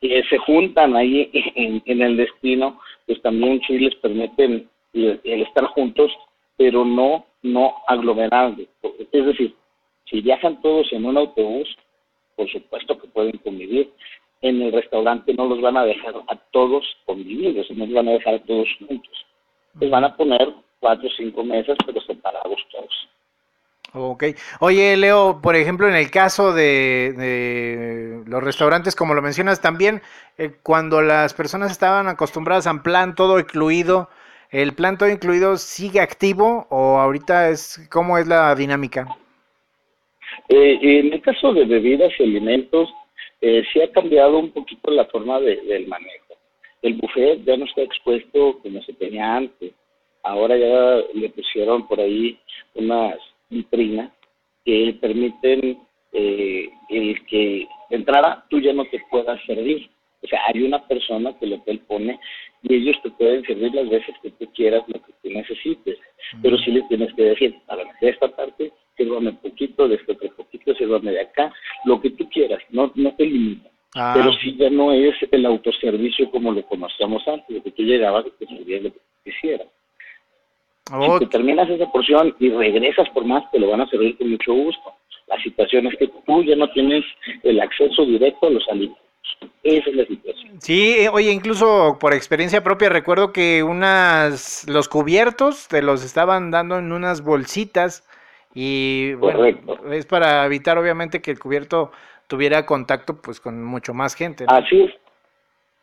se 0.00 0.38
juntan 0.38 0.96
ahí 0.96 1.30
en, 1.54 2.02
el 2.02 2.16
destino, 2.16 2.80
pues 3.06 3.20
también 3.20 3.60
sí 3.66 3.78
les 3.78 3.94
permiten 3.96 4.66
el, 4.94 5.20
estar 5.24 5.66
juntos, 5.66 6.10
pero 6.56 6.86
no, 6.86 7.26
no 7.42 7.74
aglomerarse. 7.86 8.66
Es 9.12 9.26
decir, 9.26 9.54
si 10.06 10.22
viajan 10.22 10.62
todos 10.62 10.90
en 10.94 11.04
un 11.04 11.18
autobús, 11.18 11.68
por 12.34 12.48
supuesto 12.50 12.98
que 12.98 13.08
pueden 13.08 13.36
convivir. 13.38 13.90
En 14.40 14.62
el 14.62 14.72
restaurante 14.72 15.34
no 15.34 15.46
los 15.46 15.60
van 15.60 15.76
a 15.76 15.84
dejar 15.84 16.14
a 16.28 16.36
todos 16.50 16.84
convivir, 17.04 17.62
no 17.74 17.84
los 17.84 17.94
van 17.94 18.08
a 18.08 18.12
dejar 18.12 18.34
a 18.36 18.44
todos 18.44 18.68
juntos 18.78 19.26
pues 19.78 19.90
van 19.90 20.04
a 20.04 20.16
poner 20.16 20.54
cuatro 20.80 21.08
o 21.08 21.12
cinco 21.16 21.44
mesas, 21.44 21.76
pero 21.84 22.00
separados 22.00 22.60
todos. 22.70 23.08
Ok. 23.98 24.24
Oye, 24.60 24.96
Leo, 24.96 25.40
por 25.42 25.56
ejemplo, 25.56 25.88
en 25.88 25.96
el 25.96 26.10
caso 26.10 26.52
de, 26.52 28.22
los 28.26 28.42
restaurantes, 28.42 28.94
como 28.94 29.14
lo 29.14 29.22
mencionas 29.22 29.62
también, 29.62 30.02
eh, 30.36 30.50
cuando 30.62 31.00
las 31.00 31.32
personas 31.32 31.72
estaban 31.72 32.06
acostumbradas 32.06 32.66
a 32.66 32.72
un 32.72 32.82
plan 32.82 33.14
todo 33.14 33.38
incluido, 33.38 34.10
¿el 34.50 34.74
plan 34.74 34.98
todo 34.98 35.08
incluido 35.08 35.56
sigue 35.56 36.00
activo 36.00 36.66
o 36.68 36.98
ahorita 36.98 37.48
es 37.48 37.88
cómo 37.90 38.18
es 38.18 38.26
la 38.26 38.54
dinámica? 38.54 39.06
Eh, 40.48 40.78
en 40.82 41.12
el 41.14 41.22
caso 41.22 41.54
de 41.54 41.64
bebidas 41.64 42.12
y 42.18 42.24
alimentos, 42.24 42.90
eh, 43.40 43.62
sí 43.72 43.80
ha 43.80 43.90
cambiado 43.92 44.38
un 44.38 44.50
poquito 44.50 44.90
la 44.90 45.06
forma 45.06 45.40
del 45.40 45.86
manejo. 45.86 46.34
El 46.82 46.94
buffet 46.94 47.44
ya 47.44 47.56
no 47.56 47.64
está 47.64 47.82
expuesto 47.82 48.58
como 48.62 48.82
se 48.82 48.92
tenía 48.92 49.36
antes. 49.36 49.72
Ahora 50.26 50.56
ya 50.56 51.04
le 51.14 51.28
pusieron 51.30 51.86
por 51.86 52.00
ahí 52.00 52.36
unas 52.74 53.16
vitrinas 53.48 54.10
que 54.64 54.96
permiten 55.00 55.78
eh, 56.12 56.68
el 56.88 57.24
que 57.26 57.68
de 57.90 57.96
entrada 57.96 58.44
tú 58.50 58.60
ya 58.60 58.72
no 58.72 58.84
te 58.86 59.00
puedas 59.08 59.40
servir. 59.46 59.88
O 60.22 60.26
sea, 60.26 60.40
hay 60.46 60.62
una 60.62 60.84
persona 60.88 61.38
que 61.38 61.44
el 61.44 61.52
hotel 61.52 61.78
pone 61.86 62.18
y 62.62 62.74
ellos 62.74 62.96
te 63.04 63.10
pueden 63.10 63.44
servir 63.44 63.72
las 63.72 63.88
veces 63.88 64.16
que 64.20 64.30
tú 64.32 64.50
quieras, 64.52 64.82
lo 64.88 65.00
que 65.00 65.12
tú 65.22 65.30
necesites. 65.30 65.98
Pero 66.42 66.58
sí 66.58 66.72
les 66.72 66.88
tienes 66.88 67.14
que 67.14 67.22
decir, 67.22 67.54
a 67.68 67.76
ver, 67.76 67.86
de 68.00 68.08
esta 68.08 68.26
parte, 68.28 68.72
sírvame 68.96 69.32
poquito, 69.34 69.86
de 69.86 69.94
este 69.94 70.12
otro 70.12 70.34
poquito, 70.34 70.74
sírvame 70.74 71.12
de 71.12 71.20
acá, 71.20 71.52
lo 71.84 72.00
que 72.00 72.10
tú 72.10 72.28
quieras, 72.30 72.60
no, 72.70 72.90
no 72.96 73.14
te 73.14 73.26
limitan. 73.26 73.70
Ah. 73.94 74.12
Pero 74.16 74.32
sí 74.32 74.56
ya 74.58 74.70
no 74.70 74.92
es 74.92 75.14
el 75.30 75.46
autoservicio 75.46 76.28
como 76.32 76.50
lo 76.50 76.62
conocíamos 76.66 77.26
antes, 77.28 77.54
de 77.54 77.62
que 77.62 77.70
tú 77.70 77.82
llegabas 77.82 78.26
y 78.26 78.44
te 78.44 78.46
servías 78.46 78.82
lo 78.82 78.92
que. 78.92 79.05
Si 80.86 81.18
te 81.18 81.26
terminas 81.26 81.68
esa 81.68 81.90
porción 81.90 82.34
y 82.38 82.50
regresas 82.50 83.08
por 83.10 83.24
más, 83.24 83.42
te 83.50 83.58
lo 83.58 83.70
van 83.70 83.80
a 83.80 83.88
servir 83.88 84.16
con 84.16 84.30
mucho 84.30 84.54
gusto. 84.54 84.94
La 85.26 85.40
situación 85.42 85.88
es 85.88 85.96
que 85.98 86.06
tú 86.06 86.44
ya 86.44 86.54
no 86.54 86.70
tienes 86.70 87.04
el 87.42 87.60
acceso 87.60 88.04
directo 88.04 88.46
a 88.46 88.50
los 88.50 88.68
alimentos. 88.68 89.02
Esa 89.64 89.90
es 89.90 89.96
la 89.96 90.06
situación. 90.06 90.60
Sí, 90.60 90.94
eh, 90.98 91.08
oye, 91.08 91.32
incluso 91.32 91.98
por 92.00 92.14
experiencia 92.14 92.62
propia 92.62 92.88
recuerdo 92.88 93.32
que 93.32 93.64
unas 93.64 94.64
los 94.68 94.88
cubiertos 94.88 95.66
te 95.66 95.82
los 95.82 96.04
estaban 96.04 96.52
dando 96.52 96.78
en 96.78 96.92
unas 96.92 97.24
bolsitas 97.24 98.08
y 98.54 99.14
bueno, 99.14 99.44
es 99.90 100.06
para 100.06 100.46
evitar 100.46 100.78
obviamente 100.78 101.20
que 101.20 101.32
el 101.32 101.40
cubierto 101.40 101.90
tuviera 102.28 102.64
contacto 102.64 103.20
pues 103.20 103.40
con 103.40 103.62
mucho 103.64 103.92
más 103.92 104.14
gente. 104.14 104.44
Así 104.48 104.82
es. 104.82 104.92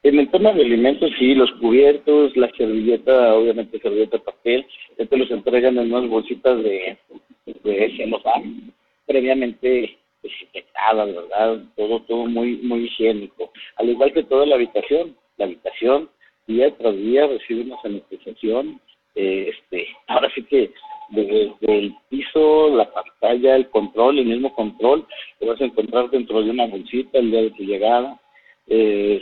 En 0.04 0.20
el 0.20 0.30
tema 0.30 0.52
de 0.52 0.64
alimentos, 0.64 1.12
sí, 1.18 1.34
los 1.34 1.50
cubiertos, 1.54 2.36
la 2.36 2.52
servilleta, 2.58 3.36
obviamente 3.36 3.80
servilleta 3.80 4.18
papel, 4.20 4.66
te 4.98 5.18
los 5.18 5.32
entregan 5.32 5.78
en 5.78 5.94
unas 5.94 6.10
bolsitas 6.10 6.62
de, 6.62 6.98
de 7.46 7.94
celofán, 7.96 8.74
previamente 9.06 9.98
desinfectadas, 10.22 11.08
¿verdad? 11.08 11.64
Todo, 11.78 12.02
todo 12.02 12.26
muy, 12.26 12.58
muy 12.58 12.86
higiénico. 12.86 13.52
Al 13.78 13.90
igual 13.90 14.12
que 14.12 14.24
toda 14.24 14.46
la 14.46 14.56
habitación, 14.56 15.16
la 15.38 15.46
habitación 15.46 16.10
día 16.48 16.76
tras 16.78 16.96
día 16.98 17.26
recibe 17.28 17.62
una 17.62 17.82
sanitización, 17.82 18.82
eh, 19.16 19.54
este, 19.54 19.88
ahora 20.08 20.30
sí 20.36 20.44
que 20.44 20.72
desde 21.10 21.54
el 21.62 21.96
piso, 22.10 22.76
la 22.76 22.92
pantalla, 22.92 23.56
el 23.56 23.70
control, 23.70 24.20
el 24.20 24.26
mismo 24.26 24.54
control, 24.54 25.06
te 25.40 25.46
vas 25.46 25.62
a 25.62 25.66
encontrar 25.66 26.10
dentro 26.10 26.42
de 26.42 26.50
una 26.50 26.66
bolsita 26.66 27.20
el 27.20 27.32
día 27.32 27.42
de 27.44 27.52
tu 27.52 27.64
llegada. 27.64 28.20
Eh, 28.68 29.22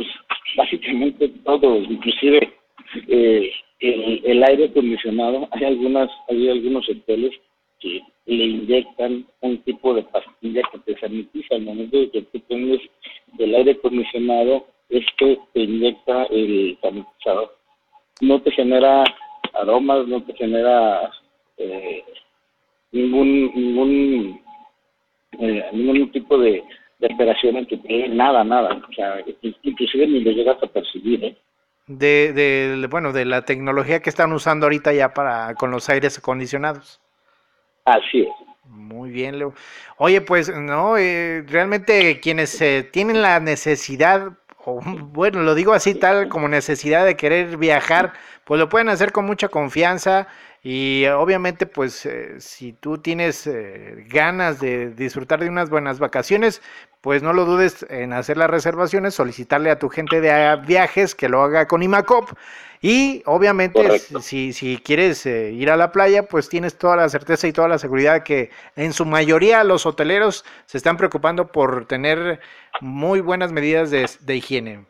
pues 0.00 0.08
básicamente 0.56 1.28
todo, 1.44 1.76
inclusive 1.76 2.54
eh, 3.08 3.52
el, 3.80 4.42
aire 4.44 4.64
acondicionado. 4.64 5.46
Hay 5.52 5.64
algunas, 5.64 6.10
hay 6.30 6.48
algunos 6.48 6.88
hoteles 6.88 7.32
que 7.80 8.00
le 8.24 8.44
inyectan 8.44 9.26
un 9.42 9.58
tipo 9.58 9.92
de 9.92 10.02
pastilla 10.04 10.62
que 10.72 10.78
te 10.78 10.98
sanitiza. 11.00 11.54
Al 11.54 11.62
momento 11.62 11.98
de 11.98 12.10
que 12.10 12.22
tú 12.22 12.40
tienes 12.48 12.80
el 13.38 13.54
aire 13.54 13.72
acondicionado, 13.72 14.66
esto 14.88 15.46
te 15.52 15.60
inyecta 15.60 16.24
el 16.30 16.78
sanitizador. 16.80 17.54
No 18.22 18.40
te 18.40 18.52
genera 18.52 19.04
aromas, 19.52 20.08
no 20.08 20.22
te 20.22 20.32
genera 20.32 21.10
eh, 21.58 22.04
ningún 22.92 23.52
ningún 23.54 24.40
eh, 25.40 25.64
ningún 25.74 26.10
tipo 26.10 26.38
de, 26.38 26.64
de 27.00 27.06
alteración 27.06 27.56
en 27.56 27.66
tu 27.66 27.80
piel, 27.82 28.16
nada, 28.16 28.44
nada. 28.44 28.80
O 28.88 28.92
sea, 28.92 29.16
inclusive 29.62 30.06
ni 30.06 30.20
lo 30.20 30.30
llegas 30.30 30.62
a 30.62 30.66
percibir, 30.66 31.24
¿eh? 31.24 31.36
De, 31.86 32.32
de, 32.32 32.86
bueno, 32.88 33.12
de 33.12 33.24
la 33.24 33.44
tecnología 33.44 34.00
que 34.00 34.10
están 34.10 34.32
usando 34.32 34.66
ahorita 34.66 34.92
ya 34.92 35.12
para 35.12 35.54
con 35.54 35.72
los 35.72 35.88
aires 35.88 36.18
acondicionados. 36.18 37.00
Así 37.84 38.20
es. 38.20 38.28
Muy 38.64 39.10
bien, 39.10 39.38
Leo. 39.38 39.54
Oye, 39.96 40.20
pues 40.20 40.54
no, 40.56 40.96
eh, 40.96 41.42
realmente 41.48 42.20
quienes 42.20 42.60
eh, 42.60 42.88
tienen 42.92 43.22
la 43.22 43.40
necesidad, 43.40 44.28
o 44.64 44.80
bueno, 44.80 45.42
lo 45.42 45.56
digo 45.56 45.72
así 45.72 45.96
tal 45.96 46.28
como 46.28 46.46
necesidad 46.46 47.04
de 47.04 47.16
querer 47.16 47.56
viajar, 47.56 48.12
pues 48.44 48.60
lo 48.60 48.68
pueden 48.68 48.88
hacer 48.88 49.10
con 49.10 49.26
mucha 49.26 49.48
confianza 49.48 50.28
y 50.62 51.06
obviamente 51.06 51.66
pues 51.66 52.04
eh, 52.04 52.38
si 52.38 52.72
tú 52.74 52.98
tienes 52.98 53.46
eh, 53.46 54.04
ganas 54.08 54.60
de 54.60 54.90
disfrutar 54.90 55.40
de 55.40 55.48
unas 55.48 55.70
buenas 55.70 55.98
vacaciones, 55.98 56.60
pues 57.00 57.22
no 57.22 57.32
lo 57.32 57.44
dudes 57.44 57.86
en 57.88 58.12
hacer 58.12 58.36
las 58.36 58.50
reservaciones, 58.50 59.14
solicitarle 59.14 59.70
a 59.70 59.78
tu 59.78 59.88
gente 59.88 60.20
de 60.20 60.56
viajes 60.66 61.14
que 61.14 61.28
lo 61.28 61.42
haga 61.42 61.66
con 61.66 61.82
IMACOP 61.82 62.30
y 62.82 63.22
obviamente 63.26 63.98
si, 64.20 64.52
si 64.52 64.78
quieres 64.78 65.26
eh, 65.26 65.52
ir 65.52 65.70
a 65.70 65.76
la 65.76 65.92
playa, 65.92 66.22
pues 66.22 66.48
tienes 66.48 66.78
toda 66.78 66.96
la 66.96 67.08
certeza 67.08 67.46
y 67.46 67.52
toda 67.52 67.68
la 67.68 67.78
seguridad 67.78 68.22
que 68.22 68.50
en 68.76 68.92
su 68.92 69.04
mayoría 69.04 69.64
los 69.64 69.84
hoteleros 69.84 70.44
se 70.64 70.78
están 70.78 70.96
preocupando 70.96 71.52
por 71.52 71.86
tener 71.86 72.40
muy 72.80 73.20
buenas 73.20 73.52
medidas 73.52 73.90
de, 73.90 74.06
de 74.20 74.36
higiene. 74.36 74.84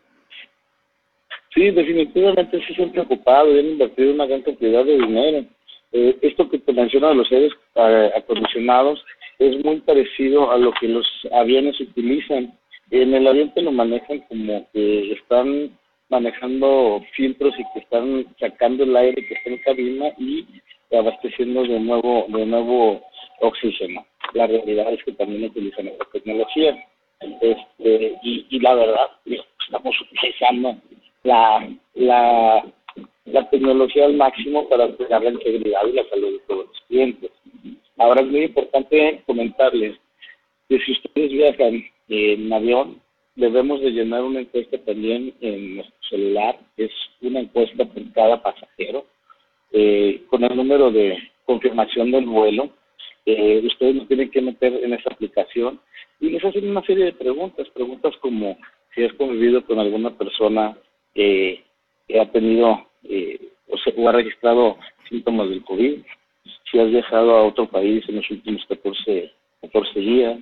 Sí, 1.52 1.70
definitivamente 1.70 2.62
sí 2.66 2.74
se 2.74 2.82
han 2.84 2.92
preocupado 2.92 3.52
y 3.52 3.58
han 3.58 3.66
invertido 3.66 4.14
una 4.14 4.26
gran 4.26 4.42
cantidad 4.42 4.84
de 4.84 4.92
dinero. 4.92 5.44
Eh, 5.92 6.16
esto 6.22 6.48
que 6.48 6.60
te 6.60 6.72
menciona 6.72 7.08
de 7.08 7.14
los 7.16 7.32
aires 7.32 7.52
eh, 7.74 8.10
acondicionados 8.16 9.04
es 9.40 9.64
muy 9.64 9.80
parecido 9.80 10.52
a 10.52 10.58
lo 10.58 10.72
que 10.72 10.86
los 10.86 11.06
aviones 11.32 11.80
utilizan. 11.80 12.56
En 12.90 13.14
el 13.14 13.26
avión 13.26 13.52
te 13.54 13.62
lo 13.62 13.72
manejan 13.72 14.20
como 14.28 14.68
que 14.72 15.12
están 15.12 15.76
manejando 16.08 17.02
filtros 17.14 17.54
y 17.58 17.64
que 17.72 17.80
están 17.80 18.26
sacando 18.38 18.84
el 18.84 18.96
aire 18.96 19.26
que 19.26 19.34
está 19.34 19.50
en 19.50 19.58
cabina 19.58 20.12
y 20.18 20.46
abasteciendo 20.92 21.62
de 21.62 21.80
nuevo 21.80 22.26
de 22.28 22.46
nuevo 22.46 23.02
oxígeno. 23.40 24.04
La 24.34 24.46
realidad 24.46 24.92
es 24.92 25.02
que 25.04 25.12
también 25.12 25.44
utilizan 25.44 25.88
esta 25.88 26.04
tecnología. 26.12 26.76
Este, 27.40 28.18
y, 28.22 28.46
y 28.50 28.60
la 28.60 28.74
verdad, 28.74 29.10
estamos 29.66 29.94
utilizando 30.00 30.76
la, 31.24 31.68
la 31.94 32.64
la 33.32 33.48
tecnología 33.48 34.06
al 34.06 34.14
máximo 34.14 34.68
para 34.68 34.88
cuidar 34.88 35.22
la 35.22 35.30
integridad 35.30 35.86
y 35.86 35.92
la 35.92 36.04
salud 36.08 36.32
de 36.32 36.38
todos 36.48 36.66
los 36.66 36.80
clientes. 36.88 37.30
Ahora 38.00 38.22
es 38.22 38.28
muy 38.28 38.44
importante 38.44 39.22
comentarles 39.26 39.94
que 40.70 40.78
si 40.78 40.92
ustedes 40.92 41.32
viajan 41.32 41.84
en 42.08 42.50
avión, 42.50 42.98
debemos 43.36 43.82
de 43.82 43.90
llenar 43.90 44.24
una 44.24 44.40
encuesta 44.40 44.78
también 44.78 45.34
en 45.42 45.76
nuestro 45.76 45.96
celular, 46.08 46.58
es 46.78 46.90
una 47.20 47.40
encuesta 47.40 47.84
por 47.84 48.12
cada 48.12 48.42
pasajero, 48.42 49.04
eh, 49.72 50.22
con 50.30 50.42
el 50.42 50.56
número 50.56 50.90
de 50.90 51.18
confirmación 51.44 52.10
del 52.10 52.24
vuelo. 52.24 52.70
Eh, 53.26 53.60
ustedes 53.66 53.96
lo 53.96 54.06
tienen 54.06 54.30
que 54.30 54.40
meter 54.40 54.82
en 54.82 54.94
esa 54.94 55.10
aplicación 55.10 55.78
y 56.20 56.30
les 56.30 56.42
hacen 56.42 56.70
una 56.70 56.82
serie 56.86 57.04
de 57.04 57.12
preguntas, 57.12 57.68
preguntas 57.68 58.14
como 58.22 58.56
si 58.94 59.04
has 59.04 59.12
convivido 59.12 59.62
con 59.66 59.78
alguna 59.78 60.16
persona 60.16 60.74
que 61.14 61.62
ha 62.18 62.24
tenido 62.32 62.86
eh, 63.04 63.38
o, 63.68 63.76
se, 63.76 63.92
ha 63.94 64.12
registrado 64.12 64.78
síntomas 65.06 65.50
del 65.50 65.62
COVID, 65.64 66.00
si 66.70 66.78
has 66.78 66.90
viajado 66.90 67.36
a 67.36 67.44
otro 67.44 67.66
país 67.68 68.04
en 68.08 68.16
los 68.16 68.30
últimos 68.30 68.64
14, 68.68 69.32
14 69.62 70.00
días, 70.00 70.38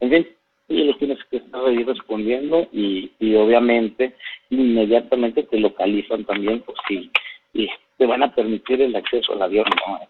en 0.00 0.10
fin, 0.10 0.28
ellos 0.68 0.86
los 0.86 0.98
tienes 0.98 1.18
que 1.30 1.36
estar 1.38 1.64
ahí 1.64 1.82
respondiendo 1.84 2.66
y, 2.72 3.10
y 3.18 3.34
obviamente 3.34 4.14
inmediatamente 4.50 5.42
te 5.44 5.58
localizan 5.58 6.24
también 6.24 6.60
por 6.60 6.74
si 6.88 7.10
y 7.52 7.68
te 7.98 8.06
van 8.06 8.22
a 8.22 8.34
permitir 8.34 8.80
el 8.80 8.96
acceso 8.96 9.32
al 9.32 9.42
avión, 9.42 9.66
¿no? 9.86 10.00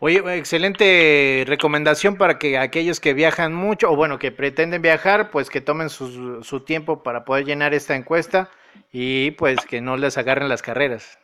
Oye, 0.00 0.20
excelente 0.36 1.44
recomendación 1.46 2.16
para 2.16 2.38
que 2.38 2.58
aquellos 2.58 3.00
que 3.00 3.14
viajan 3.14 3.54
mucho 3.54 3.90
o 3.90 3.96
bueno, 3.96 4.18
que 4.18 4.32
pretenden 4.32 4.82
viajar, 4.82 5.30
pues 5.30 5.48
que 5.48 5.60
tomen 5.60 5.88
su, 5.88 6.42
su 6.42 6.60
tiempo 6.60 7.02
para 7.02 7.24
poder 7.24 7.46
llenar 7.46 7.72
esta 7.72 7.96
encuesta 7.96 8.50
y 8.92 9.30
pues 9.32 9.64
que 9.64 9.80
no 9.80 9.96
les 9.96 10.18
agarren 10.18 10.48
las 10.48 10.62
carreras. 10.62 11.18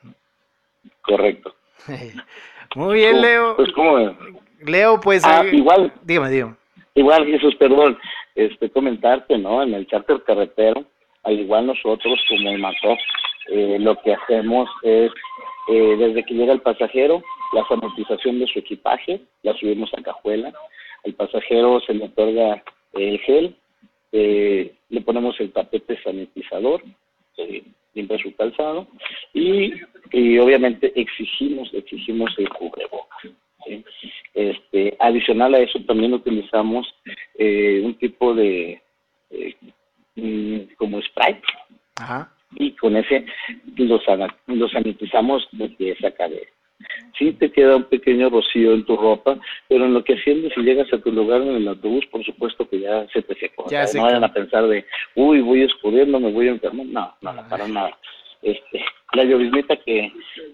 Correcto. 1.02 1.54
Muy 2.76 2.96
bien, 2.96 3.20
Leo. 3.20 3.56
Pues 3.56 3.72
como 3.72 3.98
Leo, 4.66 5.00
pues 5.00 5.24
ah, 5.24 5.44
igual. 5.50 5.92
Dígame, 6.02 6.30
dígame. 6.30 6.54
Igual, 6.94 7.26
Jesús, 7.26 7.54
perdón, 7.56 7.98
este 8.34 8.70
comentarte, 8.70 9.38
¿no? 9.38 9.62
En 9.62 9.74
el 9.74 9.86
charter 9.86 10.22
carretero, 10.24 10.84
al 11.24 11.38
igual 11.38 11.66
nosotros 11.66 12.20
como 12.28 12.50
el 12.50 12.58
MATOP, 12.58 12.98
eh, 13.48 13.76
lo 13.80 13.96
que 14.02 14.14
hacemos 14.14 14.68
es 14.82 15.10
eh, 15.68 15.96
desde 15.96 16.24
que 16.24 16.34
llega 16.34 16.52
el 16.52 16.60
pasajero, 16.60 17.22
la 17.52 17.66
sanitización 17.68 18.38
de 18.38 18.46
su 18.46 18.58
equipaje, 18.58 19.20
la 19.42 19.54
subimos 19.54 19.92
a 19.94 20.02
cajuela, 20.02 20.52
al 21.04 21.14
pasajero 21.14 21.80
se 21.80 21.94
le 21.94 22.04
otorga 22.04 22.62
el 22.92 23.18
gel, 23.20 23.56
eh, 24.12 24.74
le 24.88 25.00
ponemos 25.02 25.38
el 25.40 25.52
tapete 25.52 26.00
sanitizador, 26.02 26.82
eh, 27.36 27.62
limpia 27.94 28.18
su 28.18 28.34
calzado 28.34 28.86
y, 29.34 29.72
y, 30.12 30.38
obviamente 30.38 30.92
exigimos 30.94 31.72
exigimos 31.72 32.30
el 32.38 32.48
cubrebocas. 32.48 33.32
Este, 34.34 34.96
adicional 35.00 35.54
a 35.54 35.60
eso 35.60 35.78
también 35.86 36.14
utilizamos 36.14 36.92
eh, 37.36 37.82
un 37.84 37.94
tipo 37.94 38.34
de 38.34 38.80
eh, 39.30 39.54
mm, 40.16 40.74
como 40.76 41.00
spray 41.02 41.40
y 42.56 42.72
con 42.72 42.96
ese 42.96 43.26
lo, 43.76 44.00
lo 44.46 44.68
sanitizamos 44.68 45.46
desde 45.52 45.90
esa 45.90 46.10
cadera 46.12 46.50
sí 47.18 47.32
te 47.32 47.50
queda 47.52 47.76
un 47.76 47.84
pequeño 47.84 48.30
rocío 48.30 48.72
en 48.72 48.84
tu 48.84 48.96
ropa, 48.96 49.38
pero 49.68 49.84
en 49.84 49.94
lo 49.94 50.02
que 50.02 50.14
asciendes 50.14 50.52
y 50.56 50.62
llegas 50.62 50.92
a 50.92 50.98
tu 50.98 51.12
lugar 51.12 51.42
en 51.42 51.56
el 51.56 51.68
autobús, 51.68 52.06
por 52.06 52.24
supuesto 52.24 52.68
que 52.68 52.80
ya 52.80 53.06
se 53.08 53.22
te 53.22 53.34
secó. 53.38 53.66
no 53.70 54.02
vayan 54.02 54.24
a 54.24 54.32
pensar 54.32 54.66
de, 54.66 54.84
uy, 55.14 55.40
voy 55.40 55.62
escurriendo, 55.62 56.18
me 56.18 56.32
voy 56.32 56.48
a 56.48 56.52
enfermar. 56.52 56.86
No, 56.86 57.14
no, 57.20 57.32
no, 57.32 57.48
para 57.48 57.68
nada. 57.68 57.96
Este, 58.42 58.82
la 59.12 59.24
lloviznita 59.24 59.76
que, 59.76 60.10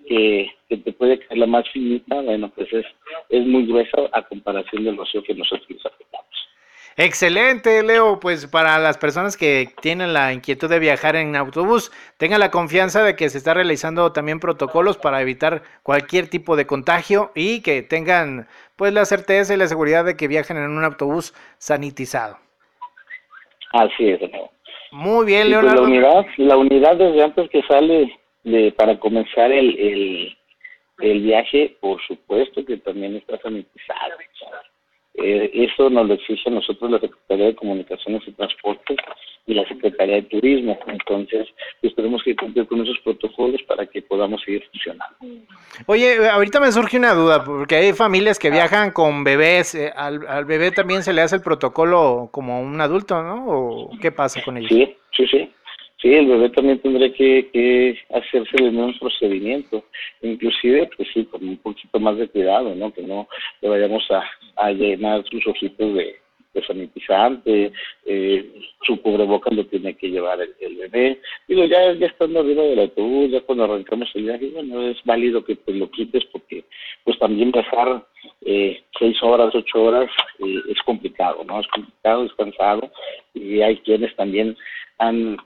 que, 0.09 0.51
que, 0.69 0.77
te 0.79 0.93
puede 0.93 1.21
caer 1.21 1.39
la 1.39 1.47
más 1.47 1.69
finita, 1.71 2.21
bueno, 2.21 2.51
pues 2.55 2.73
es, 2.73 2.87
es 3.29 3.47
muy 3.47 3.67
gruesa 3.67 4.09
a 4.13 4.23
comparación 4.23 4.85
del 4.85 4.97
rocío 4.97 5.23
que 5.23 5.35
nosotros 5.35 5.81
aplicamos. 5.85 6.26
Excelente, 6.99 7.83
Leo. 7.83 8.19
Pues 8.21 8.47
para 8.47 8.79
las 8.79 8.97
personas 8.97 9.37
que 9.37 9.69
tienen 9.83 10.15
la 10.15 10.33
inquietud 10.33 10.69
de 10.69 10.79
viajar 10.79 11.15
en 11.15 11.37
autobús, 11.37 11.93
tengan 12.17 12.41
la 12.41 12.51
confianza 12.51 13.05
de 13.05 13.17
que 13.17 13.29
se 13.29 13.37
está 13.37 13.53
realizando 13.53 14.13
también 14.13 14.41
protocolos 14.41 14.97
para 14.97 15.21
evitar 15.21 15.63
cualquier 15.83 16.29
tipo 16.29 16.57
de 16.57 16.67
contagio 16.67 17.33
y 17.35 17.63
que 17.63 17.83
tengan 17.83 18.47
pues 18.77 18.95
la 18.95 19.05
certeza 19.05 19.53
y 19.53 19.59
la 19.59 19.67
seguridad 19.67 20.07
de 20.07 20.17
que 20.17 20.27
viajen 20.27 20.57
en 20.57 20.71
un 20.71 20.85
autobús 20.85 21.35
sanitizado. 21.59 22.39
Así 23.73 24.09
es, 24.09 24.21
Leo. 24.21 24.51
Muy 24.93 25.27
bien, 25.27 25.43
pues, 25.43 25.51
Leonardo. 25.51 25.83
la 25.83 25.89
unidad, 25.89 26.27
la 26.39 26.57
unidad 26.57 26.97
desde 26.97 27.23
antes 27.23 27.51
que 27.51 27.63
sale 27.65 28.19
de, 28.45 28.73
para 28.73 28.99
comenzar 28.99 29.53
el, 29.53 29.79
el, 29.79 30.39
el 31.01 31.21
viaje, 31.21 31.77
por 31.81 32.01
supuesto 32.07 32.65
que 32.65 32.79
también 32.79 33.17
está 33.17 33.39
sanitizada. 33.43 34.17
Eh, 35.19 35.51
eso 35.55 35.89
nos 35.91 36.07
lo 36.07 36.15
exige 36.15 36.49
a 36.49 36.53
nosotros 36.53 36.91
la 36.91 37.01
Secretaría 37.01 37.47
de 37.47 37.55
Comunicaciones 37.55 38.23
y 38.27 38.33
Transportes 38.33 38.97
y 39.47 39.55
la 39.55 39.67
Secretaría 39.69 40.17
de 40.17 40.23
Turismo. 40.23 40.79
Entonces, 40.87 41.47
tenemos 41.97 42.23
que 42.23 42.37
cumplir 42.37 42.67
con 42.67 42.83
esos 42.83 42.99
protocolos 43.01 43.63
para 43.63 43.87
que 43.87 44.03
podamos 44.03 44.43
seguir 44.43 44.63
funcionando. 44.71 45.17
Oye, 45.87 46.29
ahorita 46.29 46.61
me 46.61 46.71
surge 46.71 46.99
una 46.99 47.15
duda, 47.15 47.43
porque 47.45 47.77
hay 47.77 47.93
familias 47.95 48.39
que 48.39 48.51
viajan 48.51 48.91
con 48.93 49.25
bebés. 49.25 49.75
Eh, 49.75 49.93
al, 49.97 50.27
al, 50.29 50.45
bebé 50.45 50.71
también 50.71 51.03
se 51.03 51.13
le 51.13 51.23
hace 51.23 51.37
el 51.37 51.43
protocolo 51.43 52.29
como 52.31 52.61
un 52.61 52.81
adulto, 52.81 53.23
¿no? 53.23 53.47
¿O 53.49 53.91
qué 54.01 54.13
pasa 54.13 54.43
con 54.43 54.59
ellos? 54.59 54.69
Sí, 54.69 54.97
sí, 55.17 55.27
sí. 55.27 55.51
Sí, 56.07 56.15
el 56.15 56.27
bebé 56.29 56.51
también 56.51 56.79
tendría 56.79 57.13
que, 57.13 57.99
hacerse 58.11 58.57
el 58.59 58.71
mismo 58.71 58.93
procedimiento, 59.01 59.83
inclusive, 60.23 60.89
pues 60.97 61.09
sí, 61.13 61.25
con 61.25 61.43
un 61.43 61.57
poquito 61.57 61.99
más 61.99 62.17
de 62.17 62.29
cuidado, 62.29 62.77
¿no? 62.77 62.93
Que 62.93 63.03
no 63.03 63.27
le 63.61 63.69
vayamos 63.69 64.09
a, 64.13 64.71
llenar 64.71 65.25
sus 65.29 65.45
ojitos 65.49 65.95
de, 65.95 66.15
de 66.55 66.65
sanitizante, 66.65 67.73
eh, 68.05 68.53
su 68.83 69.03
cubrebocas 69.03 69.53
lo 69.53 69.67
tiene 69.67 69.97
que 69.97 70.09
llevar 70.09 70.41
el, 70.41 70.55
el, 70.61 70.77
bebé. 70.77 71.21
Digo, 71.49 71.65
ya, 71.65 71.93
ya 71.95 72.07
estando 72.07 72.39
arriba 72.39 72.63
del 72.63 72.79
autobús, 72.79 73.33
ya 73.33 73.41
cuando 73.41 73.65
arrancamos 73.65 74.09
el 74.15 74.27
viaje, 74.27 74.51
bueno, 74.55 74.83
es 74.83 74.99
válido 75.05 75.45
que 75.45 75.57
te 75.57 75.73
lo 75.73 75.91
quites 75.91 76.25
porque 76.27 76.63
pues 77.03 77.19
también 77.19 77.51
viajar 77.51 78.07
eh, 78.43 78.81
seis 78.97 79.21
horas, 79.25 79.53
ocho 79.53 79.83
horas, 79.83 80.09
eh, 80.39 80.61
es 80.69 80.81
complicado, 80.85 81.43
¿no? 81.43 81.59
Es 81.59 81.67
complicado, 81.67 82.25
es 82.25 82.33
cansado 82.35 82.93
y 83.35 83.61
hay 83.61 83.79
quienes 83.79 84.15
también 84.15 84.57
han, 84.99 85.37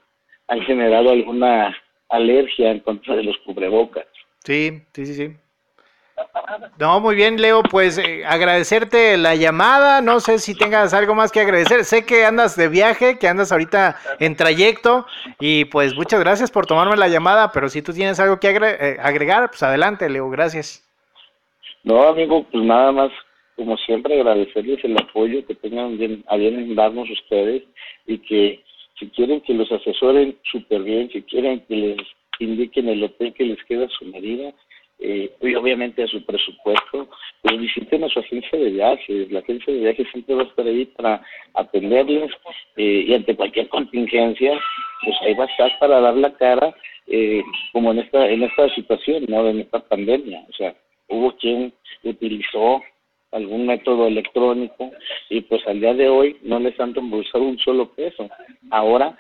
han 0.51 0.61
generado 0.63 1.11
alguna 1.11 1.75
alergia 2.09 2.73
en 2.73 2.81
contra 2.81 3.17
de 3.17 3.23
los 3.23 3.39
cubrebocas. 3.39 4.07
Sí, 4.45 4.83
sí, 4.93 5.07
sí, 5.07 5.15
sí. 5.15 5.37
No, 6.79 7.01
muy 7.01 7.15
bien, 7.15 7.41
Leo, 7.41 7.63
pues 7.63 7.97
eh, 7.99 8.25
agradecerte 8.27 9.17
la 9.17 9.37
llamada, 9.37 10.03
no 10.03 10.21
sé 10.21 10.39
si 10.39 10.55
tengas 10.55 10.93
algo 10.93 11.15
más 11.15 11.31
que 11.31 11.41
agradecer, 11.41 11.85
sé 11.85 12.05
que 12.05 12.27
andas 12.27 12.57
de 12.57 12.69
viaje, 12.69 13.19
que 13.19 13.29
andas 13.29 13.53
ahorita 13.53 13.97
en 14.19 14.37
trayecto 14.37 15.07
y 15.39 15.67
pues 15.67 15.95
muchas 15.95 16.21
gracias 16.21 16.51
por 16.51 16.67
tomarme 16.67 16.97
la 16.97 17.09
llamada, 17.09 17.53
pero 17.53 17.69
si 17.69 17.81
tú 17.81 17.93
tienes 17.93 18.19
algo 18.21 18.39
que 18.39 18.49
eh, 18.51 18.97
agregar, 19.01 19.49
pues 19.49 19.63
adelante, 19.63 20.11
Leo, 20.11 20.29
gracias. 20.29 20.87
No, 21.85 22.03
amigo, 22.03 22.45
pues 22.51 22.65
nada 22.65 22.93
más, 22.93 23.11
como 23.57 23.77
siempre, 23.79 24.21
agradecerles 24.21 24.85
el 24.85 24.97
apoyo 24.99 25.47
que 25.47 25.55
tengan 25.55 25.97
bien, 25.97 26.25
a 26.29 26.37
bien 26.37 26.75
darnos 26.75 27.09
ustedes 27.09 27.63
y 28.07 28.19
que 28.19 28.63
si 29.01 29.09
quieren 29.09 29.41
que 29.41 29.55
los 29.55 29.73
asesoren 29.73 30.37
súper 30.45 30.83
bien, 30.83 31.11
si 31.11 31.23
quieren 31.23 31.61
que 31.67 31.75
les 31.75 32.07
indiquen 32.39 32.89
el 32.89 33.03
hotel 33.03 33.33
que 33.33 33.45
les 33.45 33.65
queda 33.65 33.87
a 33.87 33.89
su 33.89 34.05
medida, 34.05 34.53
eh, 35.03 35.33
y 35.41 35.55
obviamente 35.55 36.03
a 36.03 36.07
su 36.07 36.23
presupuesto, 36.27 37.09
pues 37.41 37.59
visiten 37.59 38.05
a 38.05 38.09
su 38.11 38.19
agencia 38.19 38.59
de 38.59 38.71
viajes. 38.71 39.33
La 39.33 39.41
agencia 39.41 39.73
de 39.73 39.81
viajes 39.81 40.07
siempre 40.13 40.35
va 40.35 40.43
a 40.43 40.45
estar 40.45 40.67
ahí 40.67 40.85
para 40.85 41.23
atenderles 41.55 42.31
eh, 42.77 43.05
y 43.09 43.15
ante 43.15 43.35
cualquier 43.35 43.71
contingencia, 43.71 44.61
pues 45.03 45.17
ahí 45.23 45.33
va 45.35 45.45
a 45.45 45.49
estar 45.49 45.79
para 45.79 46.01
dar 46.01 46.17
la 46.19 46.35
cara, 46.35 46.75
eh, 47.07 47.43
como 47.73 47.93
en 47.93 48.01
esta 48.01 48.29
en 48.29 48.43
esta 48.43 48.69
situación, 48.75 49.25
¿no? 49.27 49.49
En 49.49 49.61
esta 49.61 49.81
pandemia. 49.81 50.45
O 50.51 50.53
sea, 50.53 50.75
hubo 51.09 51.35
quien 51.37 51.73
utilizó 52.05 52.83
algún 53.33 53.67
método 53.67 54.07
electrónico 54.07 54.91
y 55.29 55.41
pues 55.43 55.67
al 55.67 55.81
día 55.81 55.95
de 55.95 56.09
hoy 56.09 56.37
no 56.43 56.59
les 56.59 56.79
han 56.81 56.95
reembolsado 56.95 57.45
un 57.45 57.59
solo 57.59 57.91
peso. 57.91 58.29
Ahora 58.71 59.17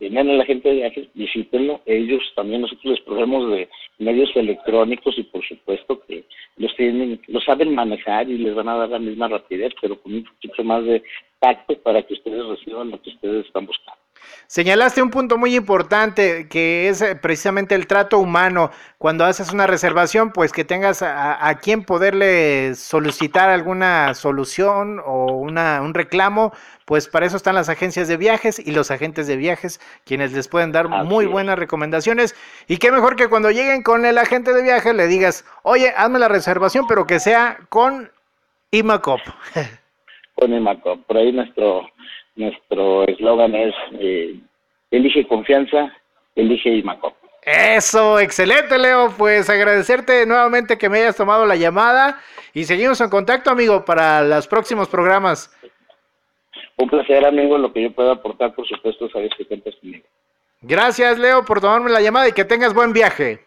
Vengan 0.00 0.28
a 0.28 0.34
la 0.34 0.44
gente 0.44 0.68
de 0.68 0.74
viajes, 0.76 1.08
visítenlo. 1.14 1.80
Ellos 1.86 2.20
también 2.34 2.62
nosotros 2.62 2.84
les 2.84 3.00
proveemos 3.02 3.50
de 3.50 3.68
medios 3.98 4.30
electrónicos 4.34 5.16
y 5.16 5.22
por 5.22 5.42
supuesto 5.46 6.00
que 6.06 6.24
los 6.56 6.74
tienen, 6.76 7.20
lo 7.28 7.40
saben 7.40 7.74
manejar 7.74 8.28
y 8.28 8.38
les 8.38 8.54
van 8.54 8.68
a 8.68 8.76
dar 8.76 8.90
la 8.90 8.98
misma 8.98 9.28
rapidez, 9.28 9.72
pero 9.80 10.00
con 10.00 10.14
un 10.14 10.24
poquito 10.24 10.64
más 10.64 10.84
de 10.84 11.02
tacto 11.38 11.78
para 11.78 12.02
que 12.02 12.14
ustedes 12.14 12.44
reciban 12.44 12.90
lo 12.90 13.00
que 13.00 13.10
ustedes 13.10 13.46
están 13.46 13.66
buscando. 13.66 14.03
Señalaste 14.46 15.02
un 15.02 15.10
punto 15.10 15.38
muy 15.38 15.56
importante 15.56 16.48
que 16.48 16.88
es 16.88 17.02
eh, 17.02 17.16
precisamente 17.16 17.74
el 17.74 17.86
trato 17.86 18.18
humano. 18.18 18.70
Cuando 18.98 19.24
haces 19.24 19.52
una 19.52 19.66
reservación, 19.66 20.32
pues 20.32 20.52
que 20.52 20.64
tengas 20.64 21.02
a, 21.02 21.48
a 21.48 21.58
quien 21.58 21.84
poderle 21.84 22.74
solicitar 22.74 23.50
alguna 23.50 24.14
solución 24.14 25.00
o 25.04 25.32
una, 25.32 25.82
un 25.82 25.94
reclamo, 25.94 26.52
pues 26.84 27.08
para 27.08 27.26
eso 27.26 27.36
están 27.36 27.54
las 27.54 27.68
agencias 27.68 28.08
de 28.08 28.16
viajes 28.16 28.58
y 28.58 28.72
los 28.72 28.90
agentes 28.90 29.26
de 29.26 29.36
viajes, 29.36 29.80
quienes 30.04 30.32
les 30.32 30.48
pueden 30.48 30.72
dar 30.72 30.88
muy 30.88 31.26
buenas 31.26 31.58
recomendaciones. 31.58 32.34
Y 32.68 32.76
qué 32.76 32.92
mejor 32.92 33.16
que 33.16 33.28
cuando 33.28 33.50
lleguen 33.50 33.82
con 33.82 34.04
el 34.04 34.18
agente 34.18 34.52
de 34.52 34.62
viajes 34.62 34.94
le 34.94 35.06
digas, 35.06 35.44
oye, 35.62 35.92
hazme 35.96 36.18
la 36.18 36.28
reservación, 36.28 36.86
pero 36.86 37.06
que 37.06 37.20
sea 37.20 37.58
con 37.68 38.10
IMACOP. 38.70 39.20
Con 40.34 40.52
IMACOP. 40.52 41.06
Por 41.06 41.16
ahí 41.16 41.30
nuestro 41.30 41.86
nuestro 42.36 43.06
eslogan 43.06 43.54
es 43.54 43.74
eh, 43.98 44.36
elige 44.90 45.26
confianza, 45.26 45.92
elige 46.34 46.70
IMACOP. 46.70 47.14
Eso, 47.42 48.18
excelente 48.18 48.78
Leo, 48.78 49.12
pues 49.18 49.50
agradecerte 49.50 50.24
nuevamente 50.24 50.78
que 50.78 50.88
me 50.88 51.00
hayas 51.00 51.16
tomado 51.16 51.44
la 51.44 51.56
llamada 51.56 52.20
y 52.54 52.64
seguimos 52.64 53.00
en 53.02 53.10
contacto 53.10 53.50
amigo 53.50 53.84
para 53.84 54.22
los 54.22 54.46
próximos 54.46 54.88
programas. 54.88 55.54
Un 56.76 56.88
placer 56.88 57.24
amigo, 57.24 57.58
lo 57.58 57.72
que 57.72 57.82
yo 57.82 57.92
pueda 57.92 58.12
aportar 58.12 58.54
por 58.54 58.66
supuesto 58.66 59.10
sabes 59.10 59.30
que 59.36 59.46
cuentas 59.46 59.74
conmigo. 59.76 60.06
Gracias 60.62 61.18
Leo 61.18 61.44
por 61.44 61.60
tomarme 61.60 61.90
la 61.90 62.00
llamada 62.00 62.28
y 62.28 62.32
que 62.32 62.46
tengas 62.46 62.72
buen 62.72 62.94
viaje. 62.94 63.40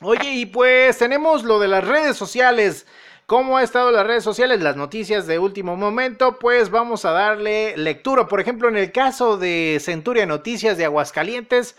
Oye, 0.00 0.30
y 0.30 0.46
pues 0.46 0.96
tenemos 0.96 1.44
lo 1.44 1.58
de 1.58 1.68
las 1.68 1.86
redes 1.86 2.16
sociales. 2.16 2.86
¿Cómo 3.28 3.58
ha 3.58 3.62
estado 3.62 3.90
las 3.90 4.06
redes 4.06 4.24
sociales? 4.24 4.62
Las 4.62 4.76
noticias 4.76 5.26
de 5.26 5.38
último 5.38 5.76
momento, 5.76 6.38
pues 6.38 6.70
vamos 6.70 7.04
a 7.04 7.10
darle 7.10 7.76
lectura. 7.76 8.26
Por 8.26 8.40
ejemplo, 8.40 8.70
en 8.70 8.78
el 8.78 8.90
caso 8.90 9.36
de 9.36 9.76
Centuria 9.82 10.24
Noticias 10.24 10.78
de 10.78 10.86
Aguascalientes, 10.86 11.76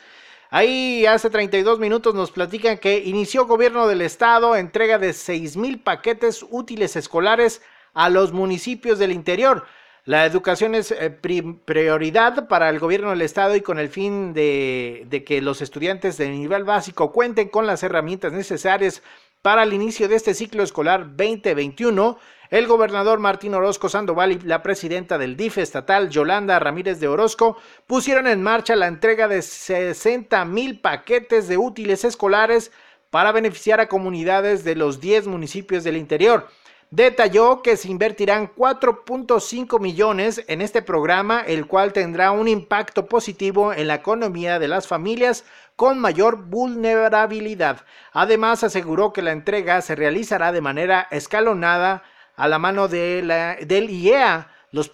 ahí 0.52 1.08
hace 1.08 1.32
32 1.32 1.80
minutos 1.80 2.14
nos 2.14 2.30
platican 2.30 2.78
que 2.78 3.00
inició 3.00 3.48
gobierno 3.48 3.88
del 3.88 4.02
estado 4.02 4.56
entrega 4.56 5.00
de 5.00 5.12
6 5.12 5.58
mil 5.58 5.80
paquetes 5.80 6.46
útiles 6.52 6.96
escolares 6.96 7.64
a 7.96 8.10
los 8.10 8.32
municipios 8.32 9.00
del 9.00 9.12
interior. 9.12 9.66
La 10.06 10.28
educación 10.28 10.76
es 10.76 10.92
eh, 10.92 11.10
prioridad 11.10 12.48
para 12.48 12.70
el 12.70 12.78
gobierno 12.78 13.10
del 13.10 13.24
estado 13.24 13.56
y 13.56 13.62
con 13.62 13.80
el 13.80 13.90
fin 13.90 14.34
de, 14.34 15.08
de 15.10 15.24
que 15.24 15.42
los 15.42 15.64
estudiantes 15.64 16.16
de 16.18 16.30
nivel 16.30 16.64
básico 16.64 17.12
cuenten 17.12 17.50
con 17.50 17.66
las 17.66 17.82
herramientas 17.82 18.34
necesarias 18.34 19.02
para 19.42 19.64
el 19.64 19.74
inicio 19.74 20.08
de 20.08 20.16
este 20.16 20.34
ciclo 20.34 20.64
escolar 20.64 21.16
2021, 21.16 22.18
el 22.50 22.68
gobernador 22.68 23.20
Martín 23.20 23.54
Orozco 23.54 23.88
Sandoval 23.88 24.34
y 24.34 24.40
la 24.40 24.62
presidenta 24.64 25.18
del 25.18 25.38
DIF 25.38 25.60
estatal, 25.60 26.10
Yolanda 26.10 26.60
Ramírez 26.60 27.00
de 27.00 27.08
Orozco, 27.08 27.58
pusieron 27.88 28.28
en 28.28 28.44
marcha 28.44 28.76
la 28.76 28.88
entrega 28.88 29.28
de 29.28 29.42
60 29.42 30.44
mil 30.46 30.80
paquetes 30.82 31.48
de 31.48 31.58
útiles 31.58 32.04
escolares 32.04 32.72
para 33.10 33.32
beneficiar 33.32 33.80
a 33.80 33.88
comunidades 33.88 34.64
de 34.64 34.76
los 34.76 35.00
10 35.00 35.28
municipios 35.28 35.84
del 35.84 35.98
interior. 35.98 36.48
Detalló 36.92 37.62
que 37.62 37.78
se 37.78 37.88
invertirán 37.88 38.52
4.5 38.56 39.80
millones 39.80 40.44
en 40.48 40.62
este 40.62 40.82
programa, 40.82 41.42
el 41.42 41.68
cual 41.68 41.94
tendrá 41.94 42.32
un 42.32 42.48
impacto 42.48 43.06
positivo 43.06 43.74
en 43.74 43.88
la 43.88 43.96
economía 43.96 44.58
de 44.58 44.68
las 44.68 44.88
familias 44.88 45.46
con 45.76 46.00
mayor 46.00 46.46
vulnerabilidad. 46.46 47.86
Además, 48.12 48.64
aseguró 48.64 49.14
que 49.14 49.22
la 49.22 49.34
entrega 49.34 49.82
se 49.82 49.94
realizará 49.94 50.52
de 50.52 50.62
manera 50.62 51.08
escalonada 51.12 52.02
a 52.36 52.48
la 52.48 52.58
mano 52.58 52.88
de 52.88 53.22
la, 53.22 53.56
del 53.58 53.92
IEA. 53.92 54.50
Los, 54.72 54.90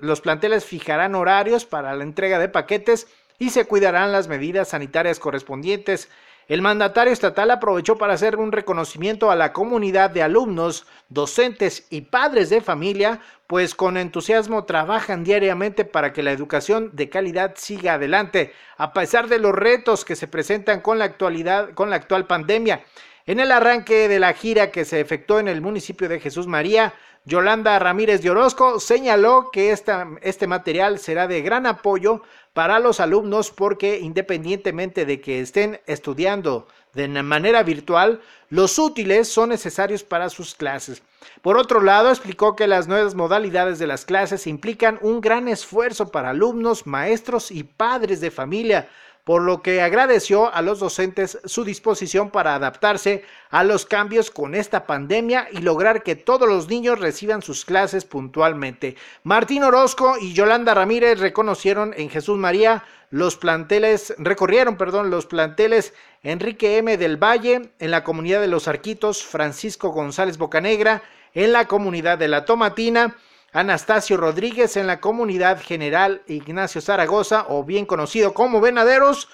los 0.00 0.20
planteles 0.22 0.64
fijarán 0.64 1.14
horarios 1.14 1.66
para 1.66 1.94
la 1.94 2.04
entrega 2.04 2.38
de 2.38 2.48
paquetes 2.48 3.08
y 3.38 3.50
se 3.50 3.66
cuidarán 3.66 4.10
las 4.10 4.26
medidas 4.26 4.68
sanitarias 4.68 5.18
correspondientes. 5.18 6.08
El 6.48 6.62
mandatario 6.62 7.12
estatal 7.12 7.50
aprovechó 7.50 7.98
para 7.98 8.14
hacer 8.14 8.36
un 8.36 8.52
reconocimiento 8.52 9.32
a 9.32 9.34
la 9.34 9.52
comunidad 9.52 10.10
de 10.10 10.22
alumnos, 10.22 10.86
docentes 11.08 11.88
y 11.90 12.02
padres 12.02 12.50
de 12.50 12.60
familia, 12.60 13.20
pues 13.48 13.74
con 13.74 13.96
entusiasmo 13.96 14.64
trabajan 14.64 15.24
diariamente 15.24 15.84
para 15.84 16.12
que 16.12 16.22
la 16.22 16.30
educación 16.30 16.90
de 16.92 17.08
calidad 17.08 17.54
siga 17.56 17.94
adelante, 17.94 18.52
a 18.76 18.92
pesar 18.92 19.26
de 19.26 19.40
los 19.40 19.56
retos 19.56 20.04
que 20.04 20.14
se 20.14 20.28
presentan 20.28 20.82
con 20.82 21.00
la 21.00 21.06
actualidad, 21.06 21.70
con 21.74 21.90
la 21.90 21.96
actual 21.96 22.26
pandemia. 22.28 22.84
En 23.26 23.40
el 23.40 23.50
arranque 23.50 24.06
de 24.06 24.20
la 24.20 24.32
gira 24.32 24.70
que 24.70 24.84
se 24.84 25.00
efectuó 25.00 25.40
en 25.40 25.48
el 25.48 25.60
municipio 25.60 26.08
de 26.08 26.20
Jesús 26.20 26.46
María, 26.46 26.94
Yolanda 27.28 27.76
Ramírez 27.80 28.22
de 28.22 28.30
Orozco 28.30 28.78
señaló 28.78 29.50
que 29.52 29.72
este 29.72 30.46
material 30.46 31.00
será 31.00 31.26
de 31.26 31.42
gran 31.42 31.66
apoyo 31.66 32.22
para 32.52 32.78
los 32.78 33.00
alumnos 33.00 33.50
porque 33.50 33.98
independientemente 33.98 35.04
de 35.04 35.20
que 35.20 35.40
estén 35.40 35.80
estudiando 35.86 36.68
de 36.94 37.08
manera 37.08 37.64
virtual, 37.64 38.20
los 38.48 38.78
útiles 38.78 39.28
son 39.28 39.48
necesarios 39.48 40.04
para 40.04 40.30
sus 40.30 40.54
clases. 40.54 41.02
Por 41.42 41.58
otro 41.58 41.82
lado, 41.82 42.10
explicó 42.10 42.54
que 42.54 42.68
las 42.68 42.86
nuevas 42.86 43.16
modalidades 43.16 43.80
de 43.80 43.88
las 43.88 44.04
clases 44.04 44.46
implican 44.46 45.00
un 45.02 45.20
gran 45.20 45.48
esfuerzo 45.48 46.12
para 46.12 46.30
alumnos, 46.30 46.86
maestros 46.86 47.50
y 47.50 47.64
padres 47.64 48.20
de 48.20 48.30
familia, 48.30 48.88
por 49.26 49.42
lo 49.42 49.60
que 49.60 49.82
agradeció 49.82 50.54
a 50.54 50.62
los 50.62 50.78
docentes 50.78 51.40
su 51.46 51.64
disposición 51.64 52.30
para 52.30 52.54
adaptarse 52.54 53.24
a 53.50 53.64
los 53.64 53.84
cambios 53.84 54.30
con 54.30 54.54
esta 54.54 54.86
pandemia 54.86 55.48
y 55.50 55.62
lograr 55.62 56.04
que 56.04 56.14
todos 56.14 56.48
los 56.48 56.68
niños 56.68 57.00
reciban 57.00 57.42
sus 57.42 57.64
clases 57.64 58.04
puntualmente. 58.04 58.94
Martín 59.24 59.64
Orozco 59.64 60.14
y 60.20 60.32
Yolanda 60.32 60.74
Ramírez 60.74 61.18
reconocieron 61.18 61.92
en 61.96 62.08
Jesús 62.08 62.38
María 62.38 62.84
los 63.10 63.36
planteles, 63.36 64.14
recorrieron, 64.18 64.76
perdón, 64.76 65.10
los 65.10 65.26
planteles 65.26 65.92
Enrique 66.22 66.78
M. 66.78 66.96
del 66.96 67.16
Valle 67.16 67.70
en 67.80 67.90
la 67.90 68.04
comunidad 68.04 68.40
de 68.40 68.46
Los 68.46 68.68
Arquitos, 68.68 69.24
Francisco 69.24 69.88
González 69.88 70.38
Bocanegra 70.38 71.02
en 71.34 71.50
la 71.50 71.66
comunidad 71.66 72.16
de 72.16 72.28
La 72.28 72.44
Tomatina, 72.44 73.16
Anastasio 73.56 74.18
Rodríguez 74.18 74.76
en 74.76 74.86
la 74.86 75.00
comunidad 75.00 75.62
general 75.62 76.20
Ignacio 76.26 76.82
Zaragoza, 76.82 77.46
o 77.48 77.64
bien 77.64 77.86
conocido 77.86 78.34
como 78.34 78.60
Venaderos. 78.60 79.30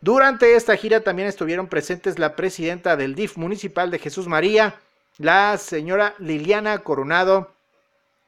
Durante 0.00 0.56
esta 0.56 0.78
gira 0.78 1.00
también 1.00 1.28
estuvieron 1.28 1.66
presentes 1.66 2.18
la 2.18 2.36
presidenta 2.36 2.96
del 2.96 3.14
DIF 3.14 3.36
municipal 3.36 3.90
de 3.90 3.98
Jesús 3.98 4.28
María, 4.28 4.76
la 5.18 5.58
señora 5.58 6.14
Liliana 6.18 6.78
Coronado 6.78 7.52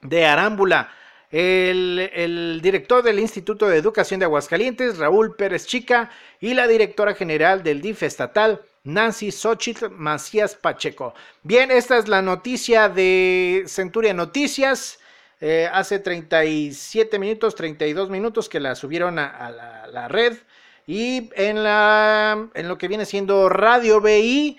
de 0.03 0.27
Arámbula, 0.27 0.91
el, 1.31 2.61
director 2.63 3.03
del 3.03 3.19
Instituto 3.19 3.69
de 3.69 3.79
Educación 3.79 4.21
de 4.21 4.27
Aguascalientes, 4.27 4.99
Raúl 4.99 5.35
Pérez 5.35 5.67
Chica, 5.67 6.11
y 6.43 6.53
la 6.53 6.69
directora 6.69 7.15
general 7.15 7.63
del 7.63 7.81
DIF 7.81 8.03
estatal, 8.03 8.61
Nancy 8.85 9.33
Xochitl 9.33 9.89
Macías 9.93 10.55
Pacheco. 10.55 11.15
Bien, 11.43 11.71
esta 11.71 11.97
es 11.97 12.07
la 12.07 12.21
noticia 12.21 12.91
de 12.91 13.65
Centuria 13.67 14.13
Noticias. 14.13 14.99
Eh, 15.40 15.68
hace 15.72 16.01
37 16.01 17.18
minutos, 17.18 17.55
32 17.55 18.11
minutos 18.11 18.48
que 18.48 18.59
la 18.59 18.74
subieron 18.74 19.18
a, 19.18 19.87
la, 19.92 20.09
red. 20.09 20.37
Y 20.87 21.31
en, 21.37 21.62
la, 21.62 22.48
en 22.55 22.68
lo 22.68 22.77
que 22.77 22.88
viene 22.88 23.05
siendo 23.05 23.48
Radio 23.48 24.01
BI, 24.01 24.59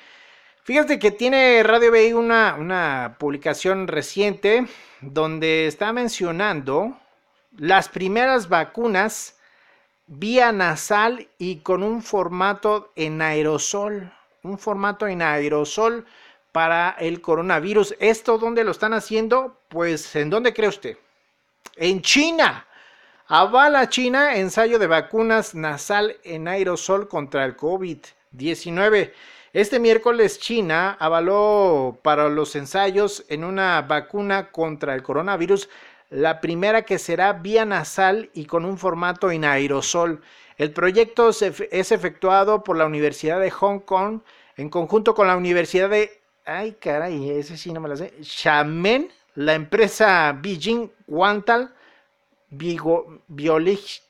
fíjate 0.63 0.97
que 0.97 1.11
tiene 1.11 1.63
Radio 1.63 1.91
BI 1.91 2.13
una, 2.13 2.55
una 2.57 3.17
publicación 3.19 3.87
reciente 3.87 4.67
donde 5.01 5.67
está 5.67 5.91
mencionando 5.91 6.97
las 7.57 7.89
primeras 7.89 8.47
vacunas 8.47 9.37
vía 10.07 10.51
nasal 10.51 11.27
y 11.37 11.57
con 11.57 11.83
un 11.83 12.01
formato 12.01 12.93
en 12.95 13.21
aerosol. 13.21 14.13
Un 14.43 14.57
formato 14.57 15.07
en 15.07 15.21
aerosol 15.21 16.05
para 16.51 16.95
el 16.99 17.21
coronavirus. 17.21 17.95
¿Esto 17.99 18.38
dónde 18.38 18.63
lo 18.63 18.71
están 18.71 18.93
haciendo? 18.93 19.57
Pues 19.69 20.15
en 20.15 20.29
dónde 20.29 20.53
cree 20.53 20.69
usted? 20.69 20.97
En 21.75 22.01
China. 22.01 22.65
Avala 23.27 23.89
China 23.89 24.35
ensayo 24.38 24.79
de 24.79 24.88
vacunas 24.88 25.53
nasal 25.53 26.17
en 26.23 26.47
aerosol 26.47 27.07
contra 27.07 27.45
el 27.45 27.55
COVID-19. 27.55 29.12
Este 29.53 29.79
miércoles 29.79 30.39
China 30.39 30.97
avaló 30.99 31.99
para 32.01 32.29
los 32.29 32.55
ensayos 32.55 33.25
en 33.29 33.43
una 33.43 33.81
vacuna 33.83 34.51
contra 34.51 34.95
el 34.95 35.03
coronavirus 35.03 35.69
la 36.09 36.41
primera 36.41 36.83
que 36.83 36.97
será 36.97 37.33
vía 37.33 37.65
nasal 37.65 38.29
y 38.33 38.45
con 38.45 38.65
un 38.65 38.77
formato 38.77 39.31
en 39.31 39.45
aerosol. 39.45 40.21
El 40.57 40.71
proyecto 40.71 41.29
es 41.29 41.91
efectuado 41.91 42.63
por 42.63 42.77
la 42.77 42.85
Universidad 42.85 43.39
de 43.39 43.51
Hong 43.51 43.79
Kong 43.79 44.21
en 44.57 44.69
conjunto 44.69 45.13
con 45.13 45.27
la 45.27 45.38
Universidad 45.38 45.89
de 45.89 46.18
Ay, 46.51 46.71
caray, 46.79 47.29
ese 47.29 47.55
sí 47.57 47.71
no 47.71 47.79
me 47.79 47.88
lo 47.88 47.95
sé. 47.95 48.12
Xiamen, 48.23 49.12
la 49.35 49.53
empresa 49.53 50.35
Beijing 50.41 50.89
Wantal 51.07 51.71
Biolich. 52.49 54.01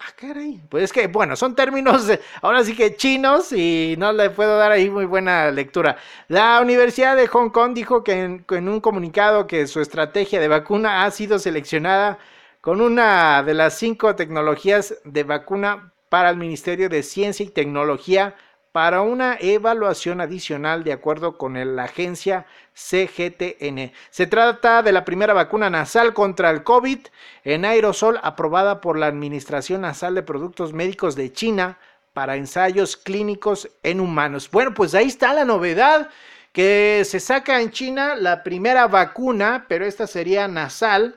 Ah, 0.00 0.12
caray. 0.16 0.60
Pues 0.68 0.82
es 0.84 0.92
que, 0.92 1.06
bueno, 1.06 1.36
son 1.36 1.54
términos 1.54 2.08
ahora 2.42 2.64
sí 2.64 2.74
que 2.74 2.96
chinos 2.96 3.52
y 3.52 3.94
no 3.98 4.12
le 4.12 4.30
puedo 4.30 4.56
dar 4.56 4.72
ahí 4.72 4.90
muy 4.90 5.04
buena 5.04 5.52
lectura. 5.52 5.96
La 6.26 6.60
Universidad 6.60 7.14
de 7.16 7.28
Hong 7.28 7.50
Kong 7.50 7.72
dijo 7.72 8.02
que 8.02 8.20
en 8.20 8.68
un 8.68 8.80
comunicado 8.80 9.46
que 9.46 9.68
su 9.68 9.80
estrategia 9.80 10.40
de 10.40 10.48
vacuna 10.48 11.04
ha 11.04 11.10
sido 11.12 11.38
seleccionada 11.38 12.18
con 12.60 12.80
una 12.80 13.44
de 13.44 13.54
las 13.54 13.78
cinco 13.78 14.16
tecnologías 14.16 14.96
de 15.04 15.22
vacuna 15.22 15.92
para 16.08 16.30
el 16.30 16.36
Ministerio 16.36 16.88
de 16.88 17.04
Ciencia 17.04 17.46
y 17.46 17.50
Tecnología 17.50 18.34
para 18.72 19.02
una 19.02 19.36
evaluación 19.40 20.20
adicional 20.20 20.84
de 20.84 20.92
acuerdo 20.92 21.36
con 21.36 21.54
la 21.76 21.84
agencia 21.84 22.46
CGTN. 22.74 23.92
Se 24.10 24.26
trata 24.26 24.82
de 24.82 24.92
la 24.92 25.04
primera 25.04 25.34
vacuna 25.34 25.70
nasal 25.70 26.14
contra 26.14 26.50
el 26.50 26.62
COVID 26.62 27.00
en 27.44 27.64
aerosol 27.64 28.20
aprobada 28.22 28.80
por 28.80 28.96
la 28.96 29.06
Administración 29.06 29.80
Nasal 29.80 30.14
de 30.14 30.22
Productos 30.22 30.72
Médicos 30.72 31.16
de 31.16 31.32
China 31.32 31.78
para 32.12 32.36
ensayos 32.36 32.96
clínicos 32.96 33.68
en 33.82 34.00
humanos. 34.00 34.50
Bueno, 34.50 34.72
pues 34.74 34.94
ahí 34.94 35.08
está 35.08 35.32
la 35.34 35.44
novedad 35.44 36.08
que 36.52 37.02
se 37.04 37.20
saca 37.20 37.60
en 37.60 37.70
China 37.70 38.14
la 38.16 38.42
primera 38.42 38.86
vacuna, 38.86 39.66
pero 39.68 39.84
esta 39.84 40.06
sería 40.06 40.48
nasal. 40.48 41.16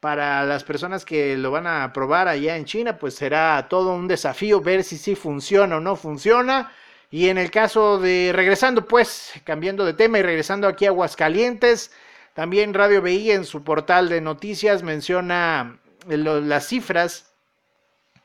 Para 0.00 0.44
las 0.44 0.62
personas 0.62 1.04
que 1.04 1.36
lo 1.36 1.50
van 1.50 1.66
a 1.66 1.92
probar 1.92 2.28
allá 2.28 2.56
en 2.56 2.64
China, 2.64 2.98
pues 2.98 3.16
será 3.16 3.66
todo 3.68 3.92
un 3.94 4.06
desafío 4.06 4.60
ver 4.60 4.84
si 4.84 4.96
sí 4.96 5.16
funciona 5.16 5.78
o 5.78 5.80
no 5.80 5.96
funciona. 5.96 6.70
Y 7.10 7.28
en 7.28 7.38
el 7.38 7.50
caso 7.50 7.98
de, 7.98 8.32
regresando 8.34 8.86
pues, 8.86 9.32
cambiando 9.44 9.84
de 9.84 9.94
tema 9.94 10.18
y 10.18 10.22
regresando 10.22 10.68
aquí 10.68 10.84
a 10.84 10.90
Aguascalientes, 10.90 11.90
también 12.34 12.74
Radio 12.74 13.00
BI 13.00 13.30
en 13.30 13.44
su 13.44 13.64
portal 13.64 14.08
de 14.08 14.20
noticias 14.20 14.82
menciona 14.82 15.80
las 16.06 16.66
cifras 16.66 17.32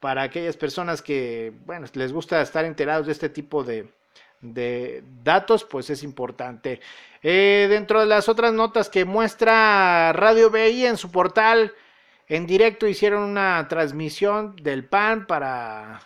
para 0.00 0.22
aquellas 0.22 0.56
personas 0.56 1.02
que, 1.02 1.52
bueno, 1.66 1.86
les 1.92 2.14
gusta 2.14 2.40
estar 2.40 2.64
enterados 2.64 3.04
de 3.06 3.12
este 3.12 3.28
tipo 3.28 3.62
de, 3.62 3.92
de 4.42 5.02
datos, 5.22 5.64
pues 5.64 5.88
es 5.88 6.02
importante. 6.02 6.80
Eh, 7.22 7.68
dentro 7.70 8.00
de 8.00 8.06
las 8.06 8.28
otras 8.28 8.52
notas 8.52 8.90
que 8.90 9.04
muestra 9.04 10.12
Radio 10.12 10.50
BI 10.50 10.84
en 10.84 10.98
su 10.98 11.10
portal, 11.10 11.72
en 12.28 12.46
directo 12.46 12.86
hicieron 12.86 13.22
una 13.22 13.66
transmisión 13.68 14.56
del 14.56 14.84
PAN 14.84 15.26
para 15.26 16.00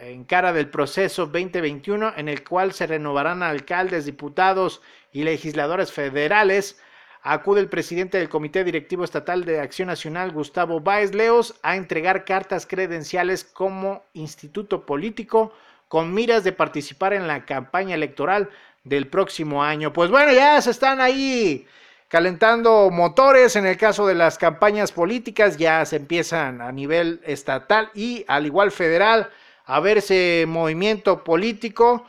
en 0.00 0.24
cara 0.24 0.52
del 0.52 0.70
proceso 0.70 1.26
2021 1.26 2.14
en 2.16 2.28
el 2.28 2.42
cual 2.42 2.72
se 2.72 2.86
renovarán 2.86 3.42
alcaldes, 3.42 4.06
diputados 4.06 4.80
y 5.12 5.24
legisladores 5.24 5.92
federales. 5.92 6.80
Acude 7.22 7.60
el 7.60 7.68
presidente 7.68 8.16
del 8.16 8.30
Comité 8.30 8.64
Directivo 8.64 9.04
Estatal 9.04 9.44
de 9.44 9.60
Acción 9.60 9.88
Nacional, 9.88 10.32
Gustavo 10.32 10.80
Báez 10.80 11.14
Leos, 11.14 11.54
a 11.62 11.76
entregar 11.76 12.24
cartas 12.24 12.66
credenciales 12.66 13.44
como 13.44 14.04
instituto 14.14 14.86
político 14.86 15.52
con 15.90 16.14
miras 16.14 16.44
de 16.44 16.52
participar 16.52 17.14
en 17.14 17.26
la 17.26 17.44
campaña 17.44 17.96
electoral 17.96 18.48
del 18.84 19.08
próximo 19.08 19.64
año. 19.64 19.92
Pues 19.92 20.08
bueno, 20.08 20.32
ya 20.32 20.62
se 20.62 20.70
están 20.70 21.00
ahí 21.00 21.66
calentando 22.06 22.90
motores 22.90 23.56
en 23.56 23.66
el 23.66 23.76
caso 23.76 24.06
de 24.06 24.14
las 24.14 24.38
campañas 24.38 24.92
políticas, 24.92 25.56
ya 25.56 25.84
se 25.84 25.96
empiezan 25.96 26.60
a 26.60 26.70
nivel 26.70 27.20
estatal 27.24 27.90
y 27.92 28.24
al 28.28 28.46
igual 28.46 28.70
federal 28.70 29.30
a 29.64 29.80
verse 29.80 30.44
movimiento 30.46 31.24
político. 31.24 32.06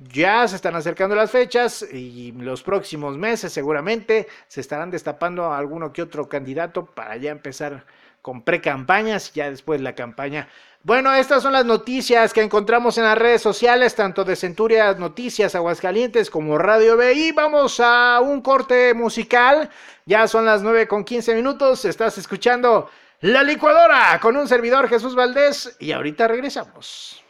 Ya 0.00 0.48
se 0.48 0.56
están 0.56 0.74
acercando 0.74 1.14
las 1.14 1.30
fechas 1.30 1.86
y 1.88 2.32
los 2.32 2.64
próximos 2.64 3.16
meses 3.16 3.52
seguramente 3.52 4.26
se 4.48 4.60
estarán 4.60 4.90
destapando 4.90 5.52
alguno 5.52 5.92
que 5.92 6.02
otro 6.02 6.28
candidato 6.28 6.84
para 6.84 7.16
ya 7.16 7.30
empezar 7.30 7.84
con 8.22 8.42
pre-campañas, 8.42 9.32
ya 9.32 9.50
después 9.50 9.80
la 9.80 9.94
campaña. 9.94 10.48
Bueno, 10.82 11.14
estas 11.14 11.42
son 11.42 11.52
las 11.52 11.66
noticias 11.66 12.32
que 12.32 12.40
encontramos 12.40 12.96
en 12.96 13.04
las 13.04 13.18
redes 13.18 13.42
sociales, 13.42 13.94
tanto 13.94 14.24
de 14.24 14.34
Centuria 14.34 14.94
Noticias 14.94 15.54
Aguascalientes 15.54 16.30
como 16.30 16.56
Radio 16.56 16.96
B. 16.96 17.12
Y 17.12 17.32
vamos 17.32 17.80
a 17.80 18.20
un 18.22 18.40
corte 18.40 18.94
musical. 18.94 19.68
Ya 20.06 20.26
son 20.26 20.46
las 20.46 20.62
9 20.62 20.88
con 20.88 21.04
15 21.04 21.34
minutos. 21.34 21.84
Estás 21.84 22.16
escuchando 22.16 22.90
La 23.20 23.42
Licuadora 23.42 24.18
con 24.22 24.38
un 24.38 24.48
servidor 24.48 24.88
Jesús 24.88 25.14
Valdés 25.14 25.76
y 25.80 25.92
ahorita 25.92 26.26
regresamos. 26.28 27.22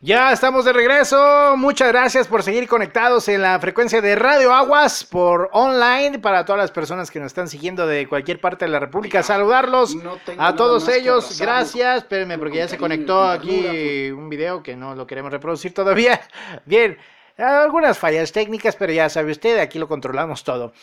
Ya 0.00 0.32
estamos 0.32 0.64
de 0.64 0.72
regreso. 0.72 1.56
Muchas 1.56 1.88
gracias 1.88 2.28
por 2.28 2.44
seguir 2.44 2.68
conectados 2.68 3.28
en 3.28 3.42
la 3.42 3.58
frecuencia 3.58 4.00
de 4.00 4.14
Radio 4.14 4.54
Aguas 4.54 5.02
por 5.02 5.50
online 5.52 6.20
para 6.20 6.44
todas 6.44 6.60
las 6.60 6.70
personas 6.70 7.10
que 7.10 7.18
nos 7.18 7.26
están 7.26 7.48
siguiendo 7.48 7.84
de 7.84 8.06
cualquier 8.06 8.40
parte 8.40 8.64
de 8.64 8.70
la 8.70 8.78
República. 8.78 9.24
Saludarlos 9.24 9.96
a 10.38 10.54
todos 10.54 10.86
ellos. 10.86 11.40
Gracias. 11.40 12.04
Espérenme 12.04 12.38
porque 12.38 12.58
ya 12.58 12.68
se 12.68 12.78
conectó 12.78 13.24
aquí 13.24 14.08
un 14.12 14.28
video 14.28 14.62
que 14.62 14.76
no 14.76 14.94
lo 14.94 15.04
queremos 15.04 15.32
reproducir 15.32 15.74
todavía. 15.74 16.20
Bien, 16.64 16.96
algunas 17.36 17.98
fallas 17.98 18.30
técnicas, 18.30 18.76
pero 18.76 18.92
ya 18.92 19.08
sabe 19.08 19.32
usted, 19.32 19.58
aquí 19.58 19.80
lo 19.80 19.88
controlamos 19.88 20.44
todo. 20.44 20.74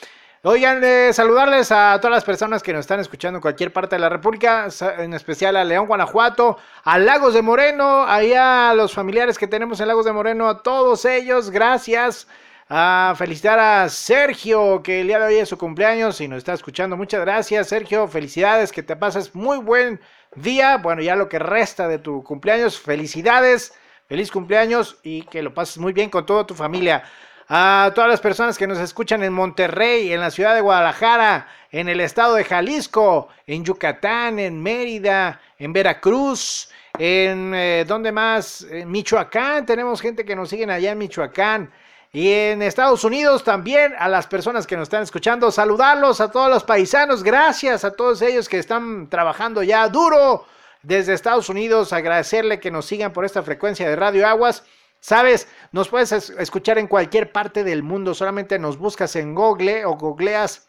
Oigan, 0.48 0.84
eh, 0.84 1.12
saludarles 1.12 1.72
a 1.72 1.98
todas 2.00 2.18
las 2.18 2.24
personas 2.24 2.62
que 2.62 2.72
nos 2.72 2.82
están 2.82 3.00
escuchando 3.00 3.38
en 3.38 3.42
cualquier 3.42 3.74
parte 3.74 3.96
de 3.96 4.00
la 4.00 4.10
República, 4.10 4.68
en 5.00 5.16
especial 5.16 5.56
a 5.56 5.64
León, 5.64 5.88
Guanajuato, 5.88 6.60
a 6.84 7.00
Lagos 7.00 7.34
de 7.34 7.42
Moreno, 7.42 8.04
allá 8.06 8.70
a 8.70 8.76
los 8.76 8.94
familiares 8.94 9.40
que 9.40 9.48
tenemos 9.48 9.80
en 9.80 9.88
Lagos 9.88 10.06
de 10.06 10.12
Moreno, 10.12 10.48
a 10.48 10.62
todos 10.62 11.04
ellos, 11.06 11.50
gracias. 11.50 12.28
A 12.70 13.16
felicitar 13.18 13.58
a 13.58 13.90
Sergio, 13.90 14.84
que 14.84 15.02
el 15.02 15.08
día 15.08 15.18
de 15.18 15.26
hoy 15.26 15.36
es 15.38 15.50
su 15.50 15.58
cumpleaños 15.58 16.22
y 16.22 16.28
nos 16.28 16.38
está 16.38 16.54
escuchando. 16.54 16.96
Muchas 16.96 17.22
gracias, 17.22 17.68
Sergio. 17.68 18.08
Felicidades, 18.08 18.72
que 18.72 18.84
te 18.84 18.96
pases 18.96 19.34
muy 19.34 19.58
buen 19.58 20.00
día. 20.36 20.78
Bueno, 20.78 21.02
ya 21.02 21.16
lo 21.16 21.28
que 21.28 21.40
resta 21.40 21.88
de 21.88 21.98
tu 21.98 22.24
cumpleaños, 22.24 22.80
felicidades, 22.80 23.74
feliz 24.08 24.30
cumpleaños 24.30 25.00
y 25.02 25.24
que 25.24 25.42
lo 25.42 25.56
pases 25.56 25.80
muy 25.80 25.92
bien 25.92 26.12
con 26.12 26.24
toda 26.24 26.46
tu 26.46 26.54
familia 26.54 27.04
a 27.48 27.92
todas 27.94 28.10
las 28.10 28.22
personas 28.22 28.58
que 28.58 28.68
nos 28.68 28.80
escuchan 28.80 29.24
en 29.24 29.34
Monterrey, 29.34 30.12
en 30.12 30.20
la 30.20 30.32
ciudad 30.32 30.56
de 30.56 30.62
Guadalajara, 30.62 31.48
en 31.72 31.90
el 31.90 32.02
estado 32.02 32.36
de 32.36 32.44
Jalisco, 32.44 33.30
en 33.46 33.64
Yucatán, 33.64 34.40
en 34.40 34.62
Mérida, 34.62 35.40
en 35.60 35.72
Veracruz, 35.72 36.70
en 36.98 37.54
eh, 37.54 37.86
¿dónde 37.88 38.12
más? 38.12 38.66
En 38.70 38.90
Michoacán, 38.90 39.66
tenemos 39.66 40.02
gente 40.02 40.26
que 40.26 40.36
nos 40.36 40.50
siguen 40.50 40.72
allá 40.72 40.92
en 40.92 40.98
Michoacán. 40.98 41.72
Y 42.12 42.32
en 42.32 42.62
Estados 42.62 43.04
Unidos 43.04 43.44
también 43.44 43.94
a 44.00 44.08
las 44.08 44.26
personas 44.26 44.66
que 44.66 44.78
nos 44.78 44.84
están 44.84 45.04
escuchando, 45.04 45.52
saludarlos 45.52 46.22
a 46.22 46.32
todos 46.32 46.50
los 46.50 46.64
paisanos, 46.64 47.24
gracias 47.24 47.84
a 47.84 47.92
todos 47.92 48.22
ellos 48.22 48.48
que 48.48 48.58
están 48.58 49.10
trabajando 49.10 49.62
ya 49.64 49.88
duro 49.90 50.46
desde 50.82 51.14
Estados 51.14 51.50
Unidos, 51.50 51.92
agradecerle 51.92 52.62
que 52.62 52.72
nos 52.72 52.86
sigan 52.86 53.12
por 53.12 53.26
esta 53.26 53.44
frecuencia 53.44 53.90
de 53.90 53.98
Radio 53.98 54.26
Aguas 54.26 54.64
Sabes, 55.06 55.48
nos 55.72 55.90
puedes 55.90 56.12
escuchar 56.12 56.80
en 56.80 56.88
cualquier 56.88 57.32
parte 57.32 57.64
del 57.64 57.84
mundo, 57.84 58.16
solamente 58.16 58.58
nos 58.58 58.80
buscas 58.80 59.16
en 59.16 59.36
Google 59.36 59.86
o 59.86 59.98
googleas 59.98 60.68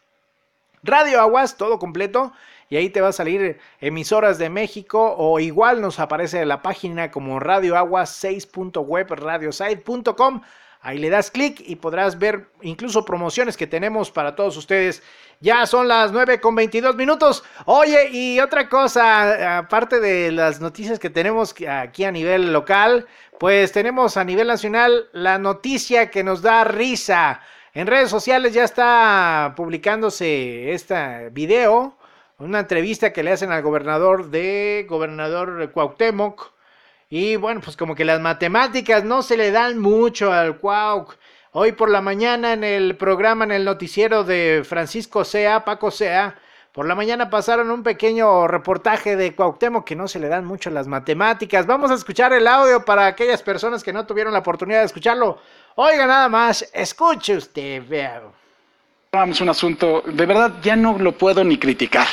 Radio 0.82 1.22
Aguas, 1.22 1.56
todo 1.56 1.78
completo, 1.78 2.34
y 2.68 2.76
ahí 2.76 2.90
te 2.90 3.00
va 3.00 3.08
a 3.08 3.12
salir 3.12 3.58
emisoras 3.80 4.36
de 4.36 4.50
México 4.50 5.14
o 5.16 5.40
igual 5.40 5.80
nos 5.80 6.00
aparece 6.00 6.44
la 6.44 6.60
página 6.60 7.10
como 7.10 7.40
Radio 7.40 7.78
Aguas 7.78 8.22
6.webradiosite.com. 8.22 10.42
Ahí 10.86 10.98
le 10.98 11.10
das 11.10 11.32
clic 11.32 11.60
y 11.66 11.74
podrás 11.74 12.16
ver 12.16 12.46
incluso 12.62 13.04
promociones 13.04 13.56
que 13.56 13.66
tenemos 13.66 14.12
para 14.12 14.36
todos 14.36 14.56
ustedes. 14.56 15.02
Ya 15.40 15.66
son 15.66 15.88
las 15.88 16.12
9 16.12 16.40
con 16.40 16.54
22 16.54 16.94
minutos. 16.94 17.42
Oye, 17.64 18.08
y 18.12 18.38
otra 18.38 18.68
cosa, 18.68 19.58
aparte 19.58 19.98
de 19.98 20.30
las 20.30 20.60
noticias 20.60 21.00
que 21.00 21.10
tenemos 21.10 21.56
aquí 21.68 22.04
a 22.04 22.12
nivel 22.12 22.52
local, 22.52 23.04
pues 23.40 23.72
tenemos 23.72 24.16
a 24.16 24.22
nivel 24.22 24.46
nacional 24.46 25.08
la 25.10 25.38
noticia 25.38 26.08
que 26.08 26.22
nos 26.22 26.40
da 26.40 26.62
risa. 26.62 27.40
En 27.74 27.88
redes 27.88 28.08
sociales 28.08 28.54
ya 28.54 28.62
está 28.62 29.54
publicándose 29.56 30.70
este 30.70 31.30
video, 31.30 31.98
una 32.38 32.60
entrevista 32.60 33.12
que 33.12 33.24
le 33.24 33.32
hacen 33.32 33.50
al 33.50 33.62
gobernador 33.62 34.30
de 34.30 34.86
gobernador 34.88 35.68
Cuauhtémoc. 35.72 36.55
Y 37.08 37.36
bueno, 37.36 37.60
pues 37.60 37.76
como 37.76 37.94
que 37.94 38.04
las 38.04 38.20
matemáticas 38.20 39.04
no 39.04 39.22
se 39.22 39.36
le 39.36 39.52
dan 39.52 39.78
mucho 39.78 40.32
al 40.32 40.58
Cuauh. 40.58 41.06
Hoy 41.52 41.70
por 41.72 41.88
la 41.88 42.00
mañana 42.00 42.52
en 42.52 42.64
el 42.64 42.96
programa, 42.96 43.44
en 43.44 43.52
el 43.52 43.64
noticiero 43.64 44.24
de 44.24 44.64
Francisco 44.68 45.24
Sea, 45.24 45.64
Paco 45.64 45.92
Sea, 45.92 46.36
por 46.72 46.84
la 46.84 46.96
mañana 46.96 47.30
pasaron 47.30 47.70
un 47.70 47.84
pequeño 47.84 48.48
reportaje 48.48 49.14
de 49.14 49.36
Cuauhtémoc 49.36 49.86
que 49.86 49.94
no 49.94 50.08
se 50.08 50.18
le 50.18 50.28
dan 50.28 50.44
mucho 50.44 50.68
las 50.70 50.88
matemáticas. 50.88 51.64
Vamos 51.64 51.92
a 51.92 51.94
escuchar 51.94 52.32
el 52.32 52.48
audio 52.48 52.84
para 52.84 53.06
aquellas 53.06 53.40
personas 53.40 53.84
que 53.84 53.92
no 53.92 54.04
tuvieron 54.04 54.32
la 54.32 54.40
oportunidad 54.40 54.80
de 54.80 54.86
escucharlo. 54.86 55.38
Oiga 55.76 56.06
nada 56.06 56.28
más, 56.28 56.68
escuche 56.74 57.36
usted, 57.36 57.84
vea 57.88 58.20
un 59.24 59.48
asunto, 59.48 60.02
de 60.06 60.26
verdad 60.26 60.54
ya 60.62 60.76
no 60.76 60.98
lo 60.98 61.12
puedo 61.12 61.44
ni 61.44 61.58
criticar. 61.58 62.06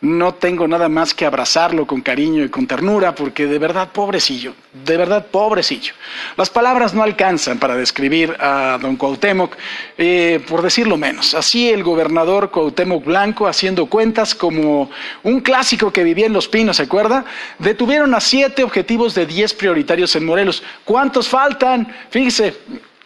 No 0.00 0.34
tengo 0.34 0.68
nada 0.68 0.88
más 0.88 1.14
que 1.14 1.24
abrazarlo 1.24 1.86
con 1.86 2.00
cariño 2.00 2.44
y 2.44 2.48
con 2.48 2.66
ternura, 2.66 3.14
porque 3.14 3.46
de 3.46 3.58
verdad, 3.58 3.90
pobrecillo, 3.92 4.54
de 4.72 4.96
verdad, 4.96 5.26
pobrecillo. 5.26 5.94
Las 6.36 6.50
palabras 6.50 6.94
no 6.94 7.02
alcanzan 7.02 7.58
para 7.58 7.76
describir 7.76 8.36
a 8.38 8.78
don 8.80 8.96
Cuauhtémoc, 8.96 9.56
eh, 9.98 10.44
por 10.48 10.62
decirlo 10.62 10.96
menos. 10.96 11.34
Así 11.34 11.70
el 11.70 11.82
gobernador 11.82 12.50
Cuauhtémoc 12.50 13.04
Blanco, 13.04 13.46
haciendo 13.46 13.86
cuentas 13.86 14.34
como 14.34 14.90
un 15.22 15.40
clásico 15.40 15.92
que 15.92 16.04
vivía 16.04 16.26
en 16.26 16.32
Los 16.32 16.48
Pinos, 16.48 16.76
¿se 16.76 16.84
acuerda? 16.84 17.24
Detuvieron 17.58 18.14
a 18.14 18.20
siete 18.20 18.64
objetivos 18.64 19.14
de 19.14 19.26
diez 19.26 19.54
prioritarios 19.54 20.14
en 20.16 20.26
Morelos. 20.26 20.62
¿Cuántos 20.84 21.28
faltan? 21.28 21.94
Fíjese, 22.10 22.56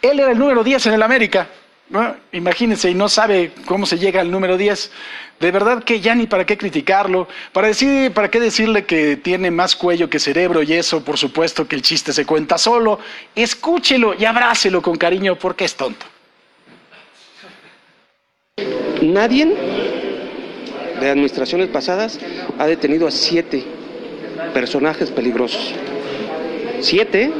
él 0.02 0.20
era 0.20 0.32
el 0.32 0.38
número 0.38 0.64
diez 0.64 0.84
en 0.86 0.94
el 0.94 1.02
América. 1.02 1.48
Imagínense, 2.32 2.88
y 2.88 2.94
no 2.94 3.08
sabe 3.08 3.52
cómo 3.66 3.84
se 3.84 3.98
llega 3.98 4.20
al 4.20 4.30
número 4.30 4.56
10. 4.56 4.92
De 5.40 5.50
verdad 5.50 5.82
que 5.82 6.00
ya 6.00 6.14
ni 6.14 6.26
para 6.26 6.46
qué 6.46 6.56
criticarlo, 6.56 7.26
para, 7.52 7.68
decir, 7.68 8.12
para 8.12 8.30
qué 8.30 8.38
decirle 8.38 8.84
que 8.84 9.16
tiene 9.16 9.50
más 9.50 9.74
cuello 9.74 10.08
que 10.08 10.20
cerebro 10.20 10.62
y 10.62 10.74
eso, 10.74 11.02
por 11.04 11.18
supuesto 11.18 11.66
que 11.66 11.74
el 11.74 11.82
chiste 11.82 12.12
se 12.12 12.24
cuenta 12.24 12.58
solo. 12.58 13.00
Escúchelo 13.34 14.14
y 14.14 14.24
abrácelo 14.24 14.82
con 14.82 14.96
cariño 14.96 15.36
porque 15.36 15.64
es 15.64 15.74
tonto. 15.74 16.06
Nadie 19.02 19.46
de 21.00 21.10
administraciones 21.10 21.68
pasadas 21.68 22.20
ha 22.58 22.66
detenido 22.66 23.08
a 23.08 23.10
siete 23.10 23.64
personajes 24.52 25.10
peligrosos. 25.10 25.74
Siete, 26.80 27.32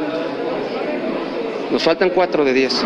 nos 1.71 1.83
faltan 1.83 2.11
cuatro 2.11 2.45
de 2.45 2.53
diez. 2.53 2.85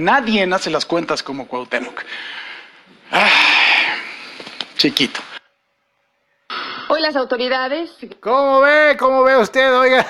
Nadie 0.00 0.48
hace 0.52 0.70
las 0.70 0.86
cuentas 0.86 1.22
como 1.22 1.46
Cuauhtémoc. 1.46 2.04
chiquito. 4.76 5.20
Hoy 7.00 7.06
las 7.06 7.16
autoridades. 7.16 7.96
¿Cómo 8.20 8.60
ve? 8.60 8.94
¿Cómo 8.98 9.22
ve 9.22 9.34
usted? 9.38 9.74
Oiga, 9.74 10.06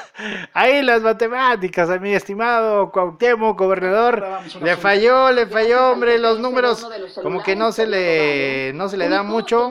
ahí 0.53 0.83
las 0.83 1.03
matemáticas, 1.03 1.89
a 1.89 2.01
mi 2.01 2.13
estimado 2.15 2.91
Cuauhtémoc, 2.91 3.57
gobernador. 3.57 4.27
Le 4.61 4.77
falló, 4.77 5.31
le 5.31 5.47
falló, 5.47 5.93
hombre, 5.93 6.19
los 6.19 6.41
números 6.41 6.85
como 7.23 7.45
que 7.45 7.55
no 7.55 7.71
se 7.71 7.87
le, 7.87 8.73
no 8.75 8.89
se 8.89 8.97
le 8.97 9.09
da 9.09 9.23
mucho. 9.23 9.71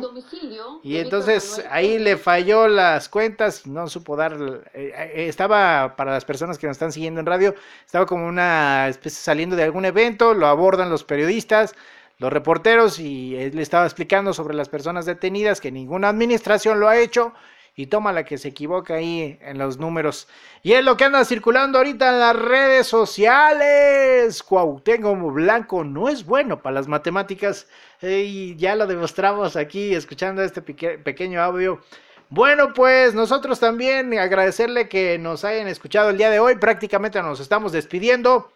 Y 0.82 0.95
entonces 0.95 1.61
ahí 1.70 1.99
le 1.99 2.15
falló 2.15 2.70
las 2.70 3.09
cuentas 3.09 3.67
no 3.67 3.89
supo 3.89 4.15
dar. 4.15 4.38
Eh, 4.74 4.93
eh, 4.95 5.28
estaba, 5.28 5.97
para 5.97 6.13
las 6.13 6.24
personas 6.24 6.57
que 6.57 6.67
nos 6.67 6.76
están 6.76 6.93
siguiendo 6.93 7.20
en 7.20 7.26
radio, 7.26 7.53
estaba 7.86 8.05
como 8.05 8.28
una 8.28 8.88
especie 8.88 9.20
saliendo 9.20 9.57
de 9.57 9.63
algún 9.63 9.84
evento, 9.84 10.34
lo 10.34 10.47
abordan 10.47 10.89
los 10.89 11.03
periodistas 11.03 11.76
los 12.20 12.32
reporteros 12.32 12.99
y 12.99 13.36
él 13.36 13.55
le 13.55 13.61
estaba 13.61 13.86
explicando 13.86 14.34
sobre 14.34 14.55
las 14.55 14.70
personas 14.70 15.05
detenidas 15.05 15.59
que 15.59 15.72
ninguna 15.72 16.09
administración 16.09 16.80
lo 16.80 16.88
ha 16.88 16.97
hecho 16.97 17.34
y 17.76 17.88
toma 17.88 18.11
la 18.11 18.26
que 18.26 18.38
se 18.38 18.49
equivoca 18.49 18.95
ahí 18.95 19.39
en 19.41 19.57
los 19.57 19.78
números. 19.78 20.28
Y 20.61 20.74
es 20.74 20.84
lo 20.84 20.97
que 20.97 21.05
anda 21.05 21.24
circulando 21.24 21.78
ahorita 21.78 22.09
en 22.09 22.20
las 22.20 22.36
redes 22.36 22.88
sociales. 22.88 24.43
Cuauhtémoc 24.43 25.34
Blanco 25.34 25.86
no 25.86 26.09
es 26.09 26.26
bueno 26.26 26.61
para 26.61 26.74
las 26.74 26.89
matemáticas 26.89 27.67
y 28.01 28.57
ya 28.57 28.76
lo 28.76 28.86
demostramos 28.86 29.55
aquí 29.55 29.95
escuchando 29.95 30.43
este 30.43 30.61
pequeño 30.61 31.41
audio. 31.41 31.80
Bueno, 32.30 32.74
pues 32.74 33.13
nosotros 33.13 33.61
también 33.61 34.20
agradecerle 34.20 34.89
que 34.89 35.17
nos 35.17 35.45
hayan 35.45 35.70
escuchado 35.70 36.09
el 36.09 36.17
día 36.17 36.30
de 36.30 36.39
hoy. 36.39 36.57
Prácticamente 36.57 37.22
nos 37.22 37.39
estamos 37.39 37.72
despidiendo. 37.72 38.51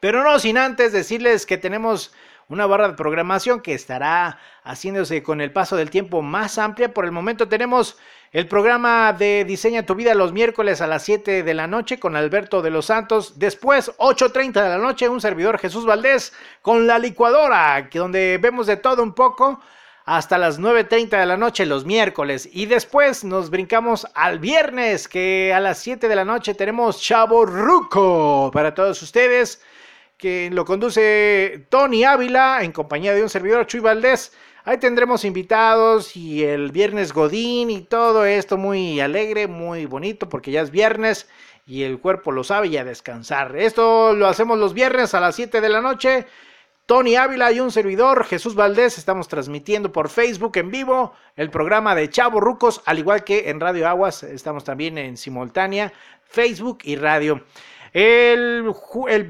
Pero 0.00 0.22
no 0.22 0.38
sin 0.38 0.58
antes 0.58 0.92
decirles 0.92 1.46
que 1.46 1.56
tenemos 1.56 2.12
una 2.48 2.66
barra 2.66 2.88
de 2.88 2.94
programación 2.94 3.60
que 3.60 3.74
estará 3.74 4.38
haciéndose 4.62 5.22
con 5.22 5.40
el 5.40 5.52
paso 5.52 5.76
del 5.76 5.90
tiempo 5.90 6.22
más 6.22 6.58
amplia. 6.58 6.92
Por 6.92 7.04
el 7.04 7.12
momento 7.12 7.48
tenemos 7.48 7.98
el 8.32 8.48
programa 8.48 9.12
de 9.12 9.44
Diseña 9.44 9.86
tu 9.86 9.94
vida 9.94 10.14
los 10.14 10.32
miércoles 10.32 10.80
a 10.80 10.86
las 10.86 11.04
7 11.04 11.42
de 11.42 11.54
la 11.54 11.66
noche 11.66 12.00
con 12.00 12.16
Alberto 12.16 12.62
de 12.62 12.70
los 12.70 12.86
Santos. 12.86 13.38
Después, 13.38 13.92
8.30 13.98 14.62
de 14.62 14.68
la 14.68 14.78
noche, 14.78 15.08
un 15.08 15.20
servidor 15.20 15.58
Jesús 15.58 15.86
Valdés 15.86 16.32
con 16.60 16.86
la 16.86 16.98
licuadora, 16.98 17.88
que 17.88 17.98
donde 17.98 18.38
vemos 18.42 18.66
de 18.66 18.76
todo 18.76 19.02
un 19.02 19.14
poco 19.14 19.60
hasta 20.04 20.36
las 20.36 20.60
9.30 20.60 21.18
de 21.18 21.26
la 21.26 21.36
noche 21.36 21.64
los 21.64 21.84
miércoles. 21.84 22.48
Y 22.52 22.66
después 22.66 23.24
nos 23.24 23.50
brincamos 23.50 24.06
al 24.14 24.38
viernes, 24.38 25.08
que 25.08 25.52
a 25.54 25.60
las 25.60 25.78
7 25.78 26.08
de 26.08 26.16
la 26.16 26.24
noche 26.24 26.54
tenemos 26.54 27.00
Chavo 27.00 27.46
Ruco 27.46 28.50
para 28.52 28.74
todos 28.74 29.00
ustedes, 29.02 29.62
que 30.24 30.48
lo 30.50 30.64
conduce 30.64 31.66
Tony 31.68 32.04
Ávila 32.04 32.60
en 32.62 32.72
compañía 32.72 33.12
de 33.12 33.22
un 33.22 33.28
servidor 33.28 33.66
Chuy 33.66 33.80
Valdés. 33.80 34.32
Ahí 34.64 34.78
tendremos 34.78 35.22
invitados 35.22 36.16
y 36.16 36.42
el 36.42 36.72
viernes 36.72 37.12
Godín 37.12 37.68
y 37.68 37.82
todo 37.82 38.24
esto 38.24 38.56
muy 38.56 39.00
alegre, 39.00 39.48
muy 39.48 39.84
bonito, 39.84 40.30
porque 40.30 40.50
ya 40.50 40.62
es 40.62 40.70
viernes 40.70 41.28
y 41.66 41.82
el 41.82 41.98
cuerpo 41.98 42.32
lo 42.32 42.42
sabe 42.42 42.68
y 42.68 42.78
a 42.78 42.84
descansar. 42.84 43.54
Esto 43.54 44.14
lo 44.14 44.26
hacemos 44.26 44.56
los 44.58 44.72
viernes 44.72 45.12
a 45.12 45.20
las 45.20 45.36
7 45.36 45.60
de 45.60 45.68
la 45.68 45.82
noche. 45.82 46.24
Tony 46.86 47.16
Ávila 47.16 47.52
y 47.52 47.60
un 47.60 47.70
servidor, 47.70 48.24
Jesús 48.24 48.54
Valdés, 48.54 48.96
estamos 48.96 49.28
transmitiendo 49.28 49.92
por 49.92 50.08
Facebook 50.08 50.56
en 50.56 50.70
vivo 50.70 51.12
el 51.36 51.50
programa 51.50 51.94
de 51.94 52.08
Chavo 52.08 52.40
Rucos, 52.40 52.80
al 52.86 52.98
igual 52.98 53.24
que 53.24 53.50
en 53.50 53.60
Radio 53.60 53.86
Aguas, 53.86 54.22
estamos 54.22 54.64
también 54.64 54.96
en 54.96 55.18
simultánea, 55.18 55.92
Facebook 56.24 56.78
y 56.84 56.96
radio. 56.96 57.42
El, 57.94 58.74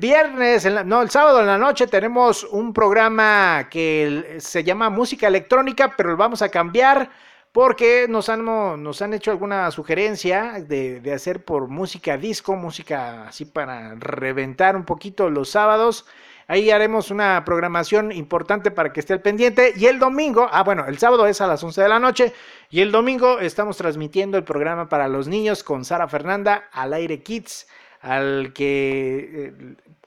viernes, 0.01 0.67
no, 0.87 1.03
el 1.03 1.11
sábado 1.11 1.41
en 1.41 1.47
la 1.47 1.59
noche 1.59 1.87
tenemos 1.87 2.45
un 2.45 2.73
programa 2.73 3.69
que 3.71 4.37
se 4.39 4.65
llama 4.65 4.89
Música 4.89 5.27
Electrónica, 5.27 5.93
pero 5.95 6.13
lo 6.13 6.17
vamos 6.17 6.41
a 6.41 6.49
cambiar 6.49 7.11
porque 7.53 8.07
nos 8.09 8.31
han, 8.31 8.43
nos 8.43 9.03
han 9.03 9.13
hecho 9.13 9.33
alguna 9.33 9.71
sugerencia 9.71 10.65
de, 10.67 11.01
de 11.01 11.13
hacer 11.13 11.45
por 11.45 11.69
música 11.69 12.17
disco, 12.17 12.57
música 12.57 13.29
así 13.29 13.45
para 13.45 13.97
reventar 13.97 14.77
un 14.77 14.87
poquito 14.87 15.29
los 15.29 15.51
sábados. 15.51 16.07
Ahí 16.49 16.71
haremos 16.71 17.11
una 17.11 17.45
programación 17.45 18.13
importante 18.13 18.71
para 18.71 18.95
que 18.95 19.01
esté 19.01 19.13
al 19.13 19.21
pendiente. 19.21 19.75
Y 19.77 19.87
el 19.87 19.99
domingo, 19.99 20.49
ah, 20.51 20.63
bueno, 20.63 20.87
el 20.87 20.97
sábado 20.97 21.27
es 21.27 21.43
a 21.43 21.47
las 21.47 21.63
11 21.63 21.83
de 21.83 21.89
la 21.91 21.99
noche. 21.99 22.33
Y 22.71 22.81
el 22.81 22.93
domingo 22.93 23.41
estamos 23.41 23.77
transmitiendo 23.77 24.39
el 24.39 24.45
programa 24.45 24.89
para 24.89 25.07
los 25.07 25.29
niños 25.29 25.63
con 25.63 25.85
Sara 25.85 26.09
Fernanda 26.09 26.65
al 26.73 26.95
aire 26.95 27.23
Kids 27.23 27.67
al 28.05 28.53
que 28.53 29.31
eh, 29.33 29.53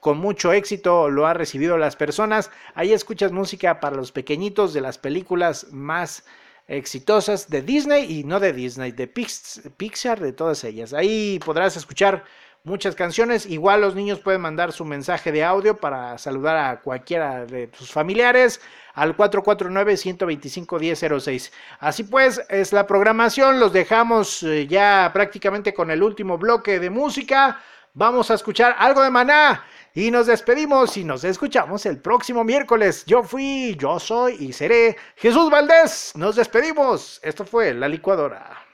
con 0.00 0.18
mucho 0.18 0.52
éxito 0.52 1.10
lo 1.10 1.26
ha 1.26 1.34
recibido 1.34 1.76
las 1.76 1.96
personas. 1.96 2.52
Ahí 2.74 2.92
escuchas 2.92 3.32
música 3.32 3.80
para 3.80 3.96
los 3.96 4.12
pequeñitos 4.12 4.72
de 4.72 4.80
las 4.80 4.98
películas 4.98 5.66
más 5.72 6.24
exitosas 6.68 7.50
de 7.50 7.62
Disney 7.62 8.20
y 8.20 8.22
no 8.22 8.38
de 8.38 8.52
Disney, 8.52 8.92
de 8.92 9.08
Pixar, 9.08 10.20
de 10.20 10.32
todas 10.32 10.62
ellas. 10.62 10.92
Ahí 10.92 11.40
podrás 11.44 11.76
escuchar 11.76 12.22
muchas 12.62 12.94
canciones. 12.94 13.46
Igual 13.46 13.80
los 13.80 13.96
niños 13.96 14.20
pueden 14.20 14.42
mandar 14.42 14.70
su 14.72 14.84
mensaje 14.84 15.32
de 15.32 15.42
audio 15.42 15.78
para 15.78 16.18
saludar 16.18 16.56
a 16.56 16.80
cualquiera 16.80 17.46
de 17.46 17.68
sus 17.76 17.90
familiares 17.90 18.60
al 18.94 19.16
449-125-1006. 19.16 21.50
Así 21.80 22.04
pues, 22.04 22.40
es 22.48 22.72
la 22.72 22.86
programación. 22.86 23.58
Los 23.58 23.72
dejamos 23.72 24.44
eh, 24.44 24.68
ya 24.68 25.10
prácticamente 25.12 25.74
con 25.74 25.90
el 25.90 26.04
último 26.04 26.38
bloque 26.38 26.78
de 26.78 26.90
música. 26.90 27.60
Vamos 27.98 28.30
a 28.30 28.34
escuchar 28.34 28.76
algo 28.78 29.02
de 29.02 29.10
maná 29.10 29.64
y 29.92 30.12
nos 30.12 30.28
despedimos 30.28 30.96
y 30.96 31.02
nos 31.02 31.24
escuchamos 31.24 31.84
el 31.84 31.98
próximo 31.98 32.44
miércoles. 32.44 33.04
Yo 33.06 33.24
fui, 33.24 33.74
yo 33.76 33.98
soy 33.98 34.36
y 34.38 34.52
seré 34.52 34.96
Jesús 35.16 35.50
Valdés. 35.50 36.12
Nos 36.14 36.36
despedimos. 36.36 37.18
Esto 37.24 37.44
fue 37.44 37.74
La 37.74 37.88
Licuadora. 37.88 38.67